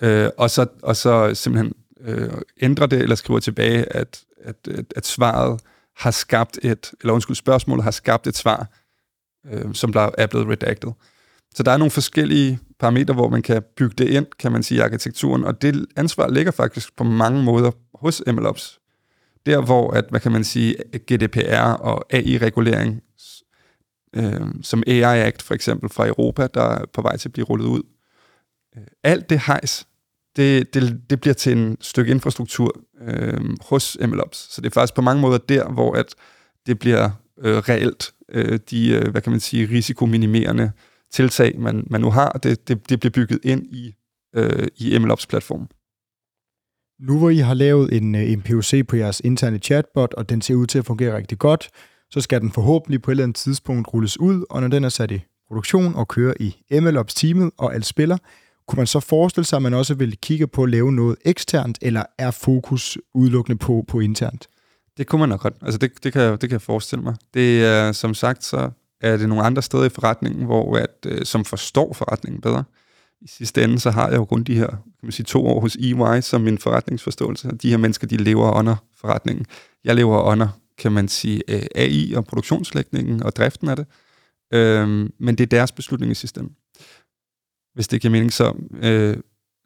[0.03, 4.85] Øh, og, så, og så simpelthen øh, ændrer det, eller skriver tilbage, at, at, at,
[4.97, 5.61] at svaret
[5.97, 8.67] har skabt et, eller undskyld, spørgsmålet har skabt et svar,
[9.53, 10.93] øh, som der er blevet redacted.
[11.55, 14.79] Så der er nogle forskellige parametre, hvor man kan bygge det ind, kan man sige,
[14.79, 18.81] i arkitekturen, og det ansvar ligger faktisk på mange måder hos MLOps.
[19.47, 20.75] Der, hvor, at, hvad kan man sige,
[21.13, 23.03] GDPR og AI-regulering,
[24.17, 27.47] øh, som AI Act for eksempel fra Europa, der er på vej til at blive
[27.47, 27.83] rullet ud.
[28.77, 29.87] Øh, alt det hejs,
[30.37, 34.55] det, det, det bliver til en stykke infrastruktur øh, hos MLOps.
[34.55, 36.15] Så det er faktisk på mange måder der, hvor at
[36.67, 37.11] det bliver
[37.41, 40.73] øh, reelt øh, de, øh, hvad kan man sige, risikominimerende
[41.13, 43.95] tiltag, man, man nu har, det, det, det bliver bygget ind i,
[44.37, 45.69] øh, i MLOps platform.
[47.01, 50.43] Nu hvor I har lavet en, øh, en POC på jeres interne chatbot, og den
[50.43, 51.69] ser ud til at fungere rigtig godt,
[52.11, 54.89] så skal den forhåbentlig på et eller andet tidspunkt rulles ud, og når den er
[54.89, 58.19] sat i produktion og kører i MLOps-teamet, og alt spiller,
[58.69, 61.79] kunne man så forestille sig, at man også vil kigge på at lave noget eksternt,
[61.83, 64.49] eller er fokus udelukkende på, på internt?
[64.97, 65.55] Det kunne man nok godt.
[65.63, 67.17] Altså det, det, kan, det kan jeg forestille mig.
[67.35, 68.71] Det er, som sagt, så
[69.01, 72.65] er det nogle andre steder i forretningen, hvor at, øh, som forstår forretningen bedre.
[73.21, 75.61] I sidste ende, så har jeg jo kun de her kan man sige, to år
[75.61, 77.49] hos EY som min forretningsforståelse.
[77.63, 79.47] De her mennesker, de lever under forretningen.
[79.85, 80.49] Jeg lever under,
[80.79, 83.87] kan man sige, øh, AI og produktionslægningen og driften af det.
[84.53, 86.53] Øhm, men det er deres beslutning i sidste ende.
[87.75, 89.17] Hvis det giver mening, så øh,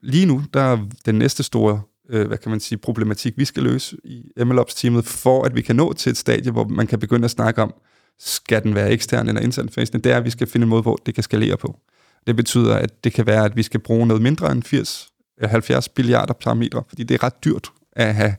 [0.03, 3.63] lige nu, der er den næste store øh, hvad kan man sige, problematik, vi skal
[3.63, 7.25] løse i MLOps-teamet, for at vi kan nå til et stadie, hvor man kan begynde
[7.25, 7.75] at snakke om,
[8.19, 10.83] skal den være ekstern eller intern facing, det er, at vi skal finde en måde,
[10.83, 11.79] hvor det kan skalere på.
[12.27, 15.09] Det betyder, at det kan være, at vi skal bruge noget mindre end 80,
[15.43, 18.35] 70 milliarder parametre, fordi det er ret dyrt at have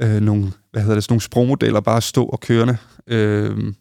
[0.00, 2.76] øh, nogle, hvad hedder det, sådan nogle sprogmodeller bare stå og kørende.
[3.06, 3.72] Øh,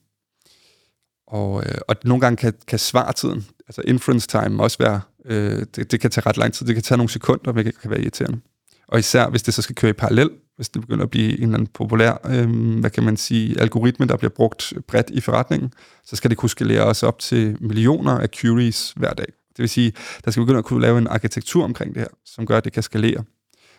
[1.27, 5.91] og, øh, og nogle gange kan, kan svartiden, altså inference time, også være, øh, det,
[5.91, 8.39] det kan tage ret lang tid, det kan tage nogle sekunder, hvilket kan være irriterende.
[8.88, 11.43] Og især hvis det så skal køre i parallel, hvis det begynder at blive en
[11.43, 15.73] eller anden populær, øh, hvad kan man sige, algoritme, der bliver brugt bredt i forretningen,
[16.05, 19.25] så skal det kunne skalere os op til millioner af queries hver dag.
[19.25, 19.93] Det vil sige,
[20.25, 22.73] der skal begynde at kunne lave en arkitektur omkring det her, som gør, at det
[22.73, 23.23] kan skalere.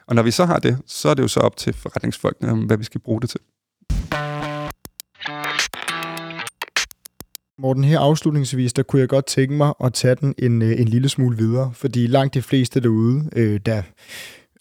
[0.06, 2.60] Og når vi så har det, så er det jo så op til forretningsfolkene, øhm,
[2.60, 3.40] hvad vi skal bruge det til.
[7.58, 10.88] Morten, her afslutningsvis, der kunne jeg godt tænke mig at tage den en, øh, en
[10.88, 13.82] lille smule videre, fordi langt de fleste derude, øh, der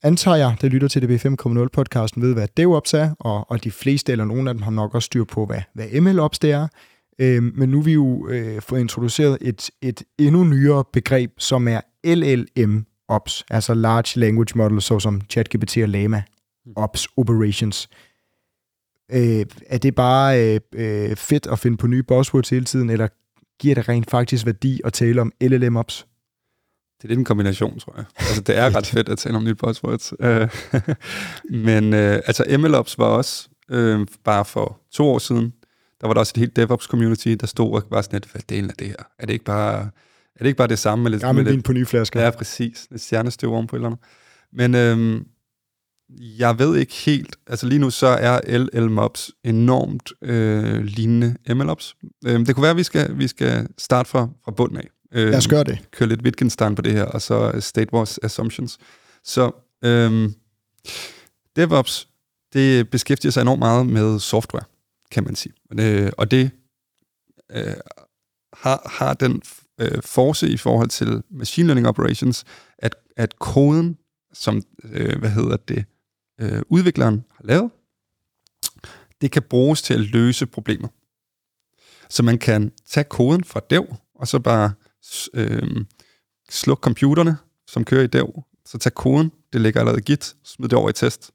[0.08, 4.12] antager jeg, der lytter til DB 5.0-podcasten, ved, hvad DevOps er, og, og de fleste
[4.12, 6.68] eller nogle af dem har nok også styr på, hvad, hvad MLOps det er.
[7.20, 11.68] Øh, men nu er vi jo øh, få introduceret et, et endnu nyere begreb, som
[11.68, 16.24] er LLM Ops, altså Large Language Model, såsom ChatGPT og Lama
[16.76, 17.90] Ops Operations.
[19.12, 23.08] Øh, er det bare øh, øh, fedt at finde på nye buzzwords hele tiden, eller
[23.60, 26.08] giver det rent faktisk værdi at tale om LLM Ops?
[26.98, 28.06] Det er lidt en kombination, tror jeg.
[28.18, 30.14] Altså, det er ret fedt at tale om nye buzzwords.
[30.20, 30.50] Øh,
[31.68, 35.54] men øh, altså, MLOps var også, øh, bare for to år siden,
[36.02, 38.70] der var der også et helt DevOps-community, der stod og var sådan lidt, hvad delen
[38.70, 38.96] af det her?
[39.20, 39.80] Er det ikke bare,
[40.36, 41.04] er det, ikke bare det samme?
[41.04, 42.22] Med lidt, Gammel med vin på nye flasker.
[42.22, 42.88] Ja, præcis.
[42.92, 44.00] Lidt stjernestøv om på et eller andet.
[44.54, 45.22] Men øh,
[46.40, 51.96] jeg ved ikke helt, altså lige nu så er LLMops enormt øh, lignende MLOps.
[52.26, 54.88] Øh, det kunne være, at vi skal, vi skal starte fra, fra bunden af.
[55.12, 55.80] Øh, Lad os gøre det.
[55.92, 58.78] Køre lidt Wittgenstein på det her, og så State Wars Assumptions.
[59.24, 59.52] Så
[59.84, 60.30] øh,
[61.56, 62.08] DevOps,
[62.54, 64.64] det beskæftiger sig enormt meget med software,
[65.12, 65.54] kan man sige.
[65.80, 66.52] Øh, og det
[67.52, 67.74] øh,
[68.54, 69.42] har, har den
[69.80, 72.46] øh, force i forhold til machine learning operations,
[72.78, 73.98] at, at koden,
[74.34, 75.86] som, øh, hvad hedder det,
[76.42, 77.72] øh, udvikleren har lavet,
[79.22, 80.88] det kan bruges til at løse problemer.
[82.10, 84.74] Så man kan tage koden fra dev, og så bare
[85.34, 85.86] øh,
[86.50, 87.38] slukke computerne,
[87.68, 90.90] som kører i dev, så tage koden, det ligger allerede i Git, smid det over
[90.90, 91.32] i test.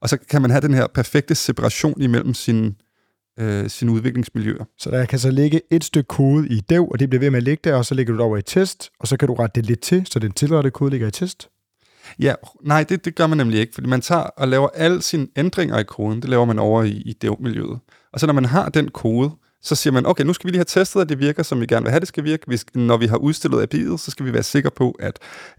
[0.00, 2.74] Og så kan man have den her perfekte separation imellem sine,
[3.38, 4.64] øh, sine udviklingsmiljøer.
[4.78, 7.36] Så der kan så ligge et stykke kode i dev, og det bliver ved med
[7.36, 9.34] at ligge der, og så lægger du det over i test, og så kan du
[9.34, 11.48] rette det lidt til, så den tilrettede kode ligger i test.
[12.18, 15.28] Ja, nej, det, det gør man nemlig ikke, fordi man tager og laver alle sine
[15.36, 17.78] ændringer i koden, det laver man over i, i dev-miljøet.
[18.12, 19.30] Og så når man har den kode,
[19.62, 21.66] så siger man, okay, nu skal vi lige have testet, at det virker, som vi
[21.66, 22.44] gerne vil have, det skal virke.
[22.46, 25.18] Hvis, når vi har udstillet API'et, så skal vi være sikre på, at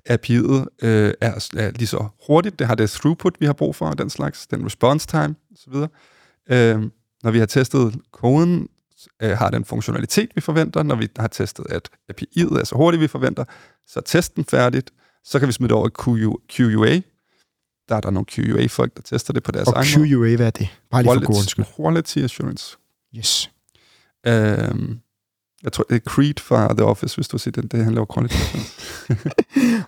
[0.09, 3.89] API'et øh, er, er lige så hurtigt, det har det throughput, vi har brug for,
[3.89, 5.73] og den slags, den response time osv.
[6.49, 6.81] Øh,
[7.23, 8.67] når vi har testet koden,
[9.21, 10.83] øh, har den funktionalitet, vi forventer.
[10.83, 13.43] Når vi har testet, at API'et er så hurtigt, vi forventer,
[13.87, 14.91] så er testen færdigt.
[15.23, 15.91] Så kan vi smide det over i
[16.49, 17.01] QUA.
[17.89, 20.09] Der er der nogle QUA-folk, der tester det på deres Og egen måde.
[20.09, 20.67] QUA, hvad er det?
[20.91, 22.77] Bare lige for Quality, quality Assurance.
[23.17, 23.51] Yes.
[24.27, 24.99] Øhm,
[25.63, 27.67] jeg tror, det er Creed fra The Office, hvis du har set den.
[27.67, 28.81] Det om quality assurance.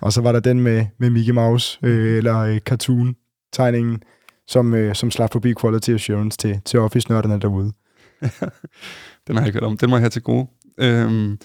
[0.02, 4.04] Og så var der den med, med Mickey Mouse, øh, eller øh, cartoon-tegningen,
[4.48, 7.74] som, øh, som slap forbi Quality Assurance til, til Office-nørderne derude.
[9.28, 9.78] den har jeg ikke hørt om.
[9.78, 10.48] Den må jeg have til gode.
[10.78, 11.40] Øhm,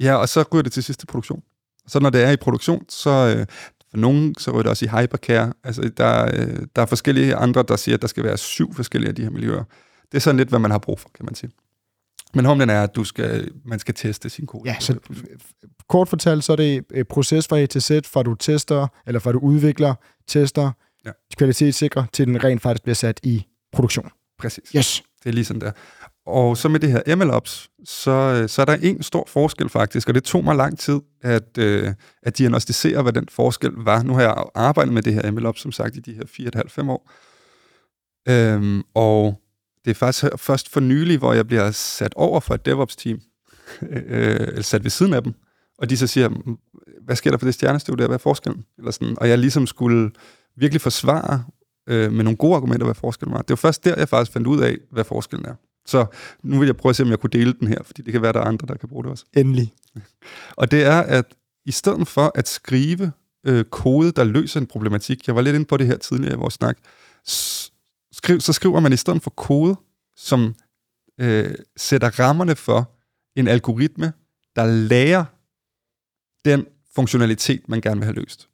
[0.00, 1.42] ja, og så ryger det til sidste produktion.
[1.86, 3.46] Så når det er i produktion, så øh,
[3.90, 5.52] for nogen, så ryger det også i hypercare.
[5.64, 9.08] Altså, der, øh, der er forskellige andre, der siger, at der skal være syv forskellige
[9.08, 9.64] af de her miljøer.
[10.12, 11.50] Det er sådan lidt, hvad man har brug for, kan man sige.
[12.34, 14.62] Men humlen er, at du skal, man skal teste sin kode.
[14.70, 14.98] Ja, så
[15.88, 19.20] kort fortalt, så er det øh, proces fra A til Z, fra du tester, eller
[19.20, 19.94] fra du udvikler,
[20.26, 20.70] tester,
[21.06, 21.10] Ja.
[21.36, 24.10] kvalitetssikrer, til den rent faktisk bliver sat i produktion.
[24.38, 24.70] Præcis.
[24.76, 25.02] Yes.
[25.24, 25.72] Det er lige sådan der.
[26.26, 30.08] Og så med det her MLOps, så, øh, så er der en stor forskel faktisk,
[30.08, 34.02] og det tog mig lang tid at, øh, at diagnostisere, hvad den forskel var.
[34.02, 37.10] Nu har jeg arbejdet med det her MLOps, som sagt, i de her 4,5 år.
[38.28, 39.40] Øhm, og
[39.88, 43.20] det er faktisk først for nylig, hvor jeg bliver sat over for et DevOps-team,
[43.82, 45.34] øh, eller sat ved siden af dem,
[45.78, 46.58] og de så siger, "Mm,
[47.04, 48.64] hvad sker der for det stjernestøv der, hvad er forskellen?
[48.78, 49.18] Eller sådan.
[49.20, 50.10] Og jeg ligesom skulle
[50.56, 51.44] virkelig forsvare
[51.88, 53.42] øh, med nogle gode argumenter, hvad forskellen var.
[53.42, 55.54] Det var først der, jeg faktisk fandt ud af, hvad forskellen er.
[55.86, 56.06] Så
[56.42, 58.22] nu vil jeg prøve at se, om jeg kunne dele den her, fordi det kan
[58.22, 59.24] være, der er andre, der kan bruge det også.
[59.36, 59.72] Endelig.
[60.56, 61.24] Og det er, at
[61.66, 63.12] i stedet for at skrive
[63.46, 66.38] øh, kode, der løser en problematik, jeg var lidt inde på det her tidligere i
[66.38, 66.78] vores snak,
[68.18, 69.76] skriv, så skriver man i stedet for kode,
[70.16, 70.54] som
[71.20, 72.90] øh, sætter rammerne for
[73.36, 74.12] en algoritme,
[74.56, 75.24] der lærer
[76.44, 78.48] den funktionalitet, man gerne vil have løst.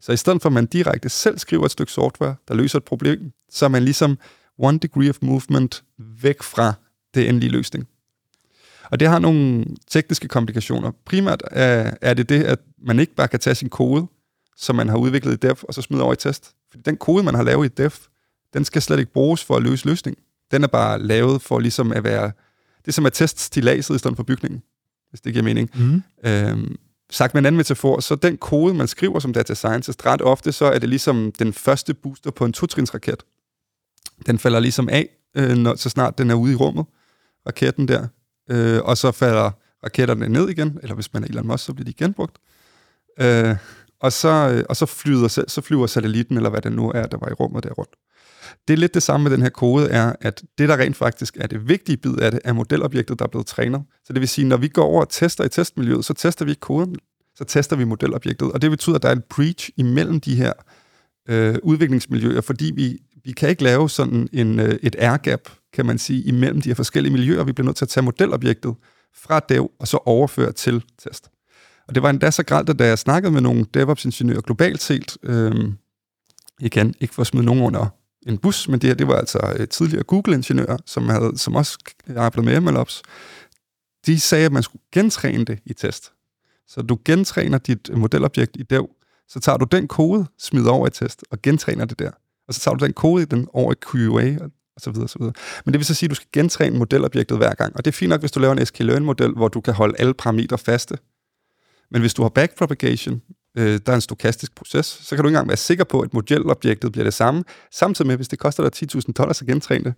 [0.00, 2.84] Så i stedet for, at man direkte selv skriver et stykke software, der løser et
[2.84, 4.18] problem, så er man ligesom
[4.58, 6.72] one degree of movement væk fra
[7.14, 7.88] det endelige løsning.
[8.90, 10.90] Og det har nogle tekniske komplikationer.
[11.04, 14.06] Primært er, er det det, at man ikke bare kan tage sin kode,
[14.56, 16.54] som man har udviklet i dev, og så smide over i test.
[16.70, 17.90] Fordi den kode, man har lavet i dev,
[18.54, 20.22] den skal slet ikke bruges for at løse løsningen.
[20.50, 22.32] Den er bare lavet for ligesom at være...
[22.78, 24.62] Det er som at teste stilaset i stedet for bygningen,
[25.10, 25.70] hvis det giver mening.
[25.74, 26.02] Mm.
[26.24, 26.76] Øhm,
[27.10, 30.52] sagt med en anden metafor, så den kode, man skriver som data scientist, ret ofte,
[30.52, 33.22] så er det ligesom den første booster på en totrinsraket.
[34.26, 36.86] Den falder ligesom af, øh, når, så snart den er ude i rummet,
[37.46, 38.06] raketten der,
[38.50, 39.50] øh, og så falder
[39.84, 42.38] raketterne ned igen, eller hvis man er Elon Musk, så bliver de genbrugt.
[43.20, 43.56] Øh,
[44.00, 47.18] og så, øh, og så, flyder, så flyver satellitten, eller hvad det nu er, der
[47.18, 47.90] var i rummet der rundt.
[48.68, 51.36] Det er lidt det samme med den her kode, er, at det, der rent faktisk
[51.40, 53.82] er det vigtige bid af det, er modelobjektet, der er blevet trænet.
[54.04, 56.50] Så det vil sige, når vi går over og tester i testmiljøet, så tester vi
[56.50, 56.96] ikke koden,
[57.34, 58.52] så tester vi modelobjektet.
[58.52, 60.52] Og det betyder, at der er en breach imellem de her
[61.28, 65.40] øh, udviklingsmiljøer, fordi vi, vi kan ikke lave sådan en, øh, et airgap,
[65.72, 67.44] kan man sige, imellem de her forskellige miljøer.
[67.44, 68.74] Vi bliver nødt til at tage modelobjektet
[69.14, 71.30] fra dev, og så overføre til test.
[71.88, 75.16] Og det var endda så gralt, at da jeg snakkede med nogle DevOps-ingeniører globalt set,
[75.22, 75.72] øh,
[76.60, 79.54] igen, ikke for at smide nogen under en bus, men det her, det var altså
[79.58, 81.78] øh, tidligere Google-ingeniører, som, havde, som også
[82.16, 83.02] arbejdede med MLOps.
[84.06, 86.12] De sagde, at man skulle gentræne det i test.
[86.68, 88.88] Så du gentræner dit øh, modelobjekt i dev,
[89.28, 92.10] så tager du den kode, smider over i test, og gentræner det der.
[92.48, 94.44] Og så tager du den kode i den over i QA,
[94.76, 95.34] og så videre, og så videre.
[95.64, 97.76] Men det vil så sige, at du skal gentræne modelobjektet hver gang.
[97.76, 100.14] Og det er fint nok, hvis du laver en sklearn-model, hvor du kan holde alle
[100.14, 100.98] parametre faste.
[101.90, 103.22] Men hvis du har backpropagation,
[103.60, 106.14] øh, der er en stokastisk proces, så kan du ikke engang være sikker på, at
[106.14, 107.44] modelobjektet bliver det samme.
[107.72, 109.94] Samtidig med, hvis det koster dig 10.000 dollars at gentræne det,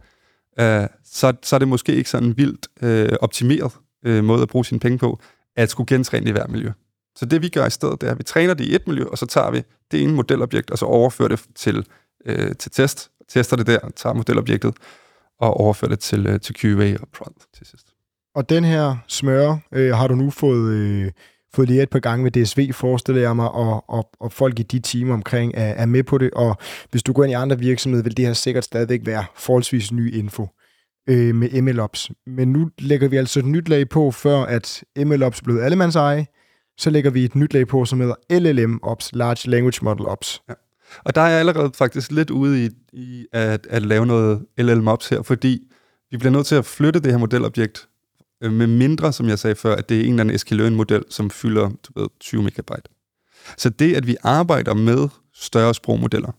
[0.61, 3.73] øh, så, så er det måske ikke sådan en vildt øh, optimeret
[4.05, 5.21] øh, måde at bruge sine penge på,
[5.57, 6.71] at skulle gentræne i hver miljø.
[7.17, 9.05] Så det vi gør i stedet, det er, at vi træner det i et miljø,
[9.05, 11.87] og så tager vi det ene modelobjekt, og så overfører det til,
[12.27, 14.75] øh, til test, tester det der, tager modelobjektet,
[15.41, 17.87] og overfører det til, øh, til QA og prod til sidst.
[18.35, 21.11] Og den her smøre øh, har du nu fået, øh,
[21.55, 24.63] fået lige et par gange med DSV, forestiller jeg mig, og, og, og folk i
[24.63, 26.31] de timer omkring er, er med på det.
[26.31, 26.57] Og
[26.91, 30.15] hvis du går ind i andre virksomheder, vil det her sikkert stadigvæk være forholdsvis ny
[30.15, 30.49] info
[31.09, 32.11] øh, med MLOps.
[32.27, 36.27] Men nu lægger vi altså et nyt lag på, før at MLOps blev allemands eje.
[36.79, 40.43] Så lægger vi et nyt lag på, som hedder LLM Ops, Large Language Model Ops.
[40.49, 40.55] Ja.
[41.05, 44.89] Og der er jeg allerede faktisk lidt ude i, i at, at lave noget LLM
[44.89, 45.61] Ops her, fordi
[46.11, 47.89] vi bliver nødt til at flytte det her modelobjekt
[48.43, 51.31] øh, med mindre, som jeg sagde før, at det er en eller anden sklearn-model, som
[51.31, 52.91] fylder du ved, 20 megabyte.
[53.57, 56.33] Så det, at vi arbejder med større sprogmodeller,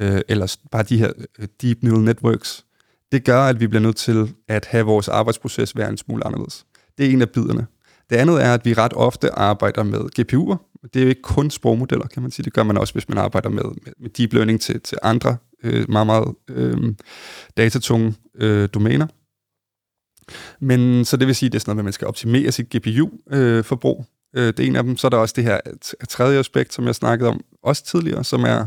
[0.00, 2.64] øh, eller bare de her øh, deep neural networks,
[3.12, 6.66] det gør, at vi bliver nødt til at have vores arbejdsproces være en smule anderledes.
[6.98, 7.66] Det er en af biderne.
[8.10, 10.80] Det andet er, at vi ret ofte arbejder med GPU'er.
[10.94, 12.44] Det er jo ikke kun sprogmodeller, kan man sige.
[12.44, 15.36] Det gør man også, hvis man arbejder med, med, med deep learning til, til andre
[15.62, 16.94] øh, meget, meget øh,
[17.56, 19.06] datatunge øh, domæner.
[20.60, 22.76] Men så det vil sige, at det er sådan noget, at man skal optimere sit
[22.76, 24.06] GPU-forbrug.
[24.34, 24.96] Øh, øh, det er en af dem.
[24.96, 25.60] Så er der også det her
[26.08, 28.66] tredje aspekt, som jeg snakkede om også tidligere, som er,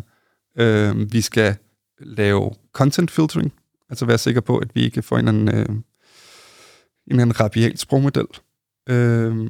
[0.57, 1.55] øh, vi skal
[1.99, 3.53] lave content filtering.
[3.89, 5.84] Altså være sikker på, at vi ikke får en eller anden, øh, en
[7.07, 8.28] eller anden rabiat sprogmodel.
[8.89, 9.49] Øh,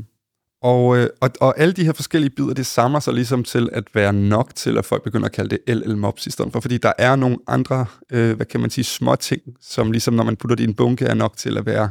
[0.61, 3.83] og, øh, og, og alle de her forskellige bidder, det samler sig ligesom til at
[3.95, 6.93] være nok til, at folk begynder at kalde det LL-mobs i stedet for, fordi der
[6.97, 10.55] er nogle andre, øh, hvad kan man sige, små ting, som ligesom når man putter
[10.55, 11.89] det i en bunke, er nok til at være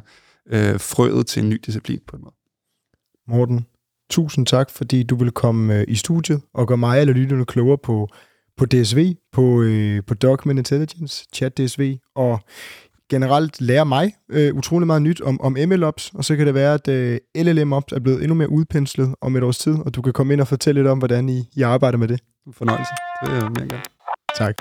[0.51, 2.35] øh, frøet til en ny disciplin på en måde.
[3.29, 3.67] Morten,
[4.11, 7.79] tusind tak, fordi du vil komme øh, i studiet og gøre mig eller lytterne klogere
[7.79, 8.09] på,
[8.57, 12.41] på DSV, på, øh, på Document Intelligence, Chat DSV, og
[13.11, 16.75] generelt lære mig øh, utrolig meget nyt om, om MLOps, og så kan det være,
[16.75, 20.13] at øh, LLM-ops er blevet endnu mere udpenslet om et års tid, og du kan
[20.13, 22.21] komme ind og fortælle lidt om, hvordan I, I arbejder med det.
[22.53, 22.93] Fornøjelse.
[23.25, 23.83] Det er mere gerne.
[24.37, 24.55] Tak.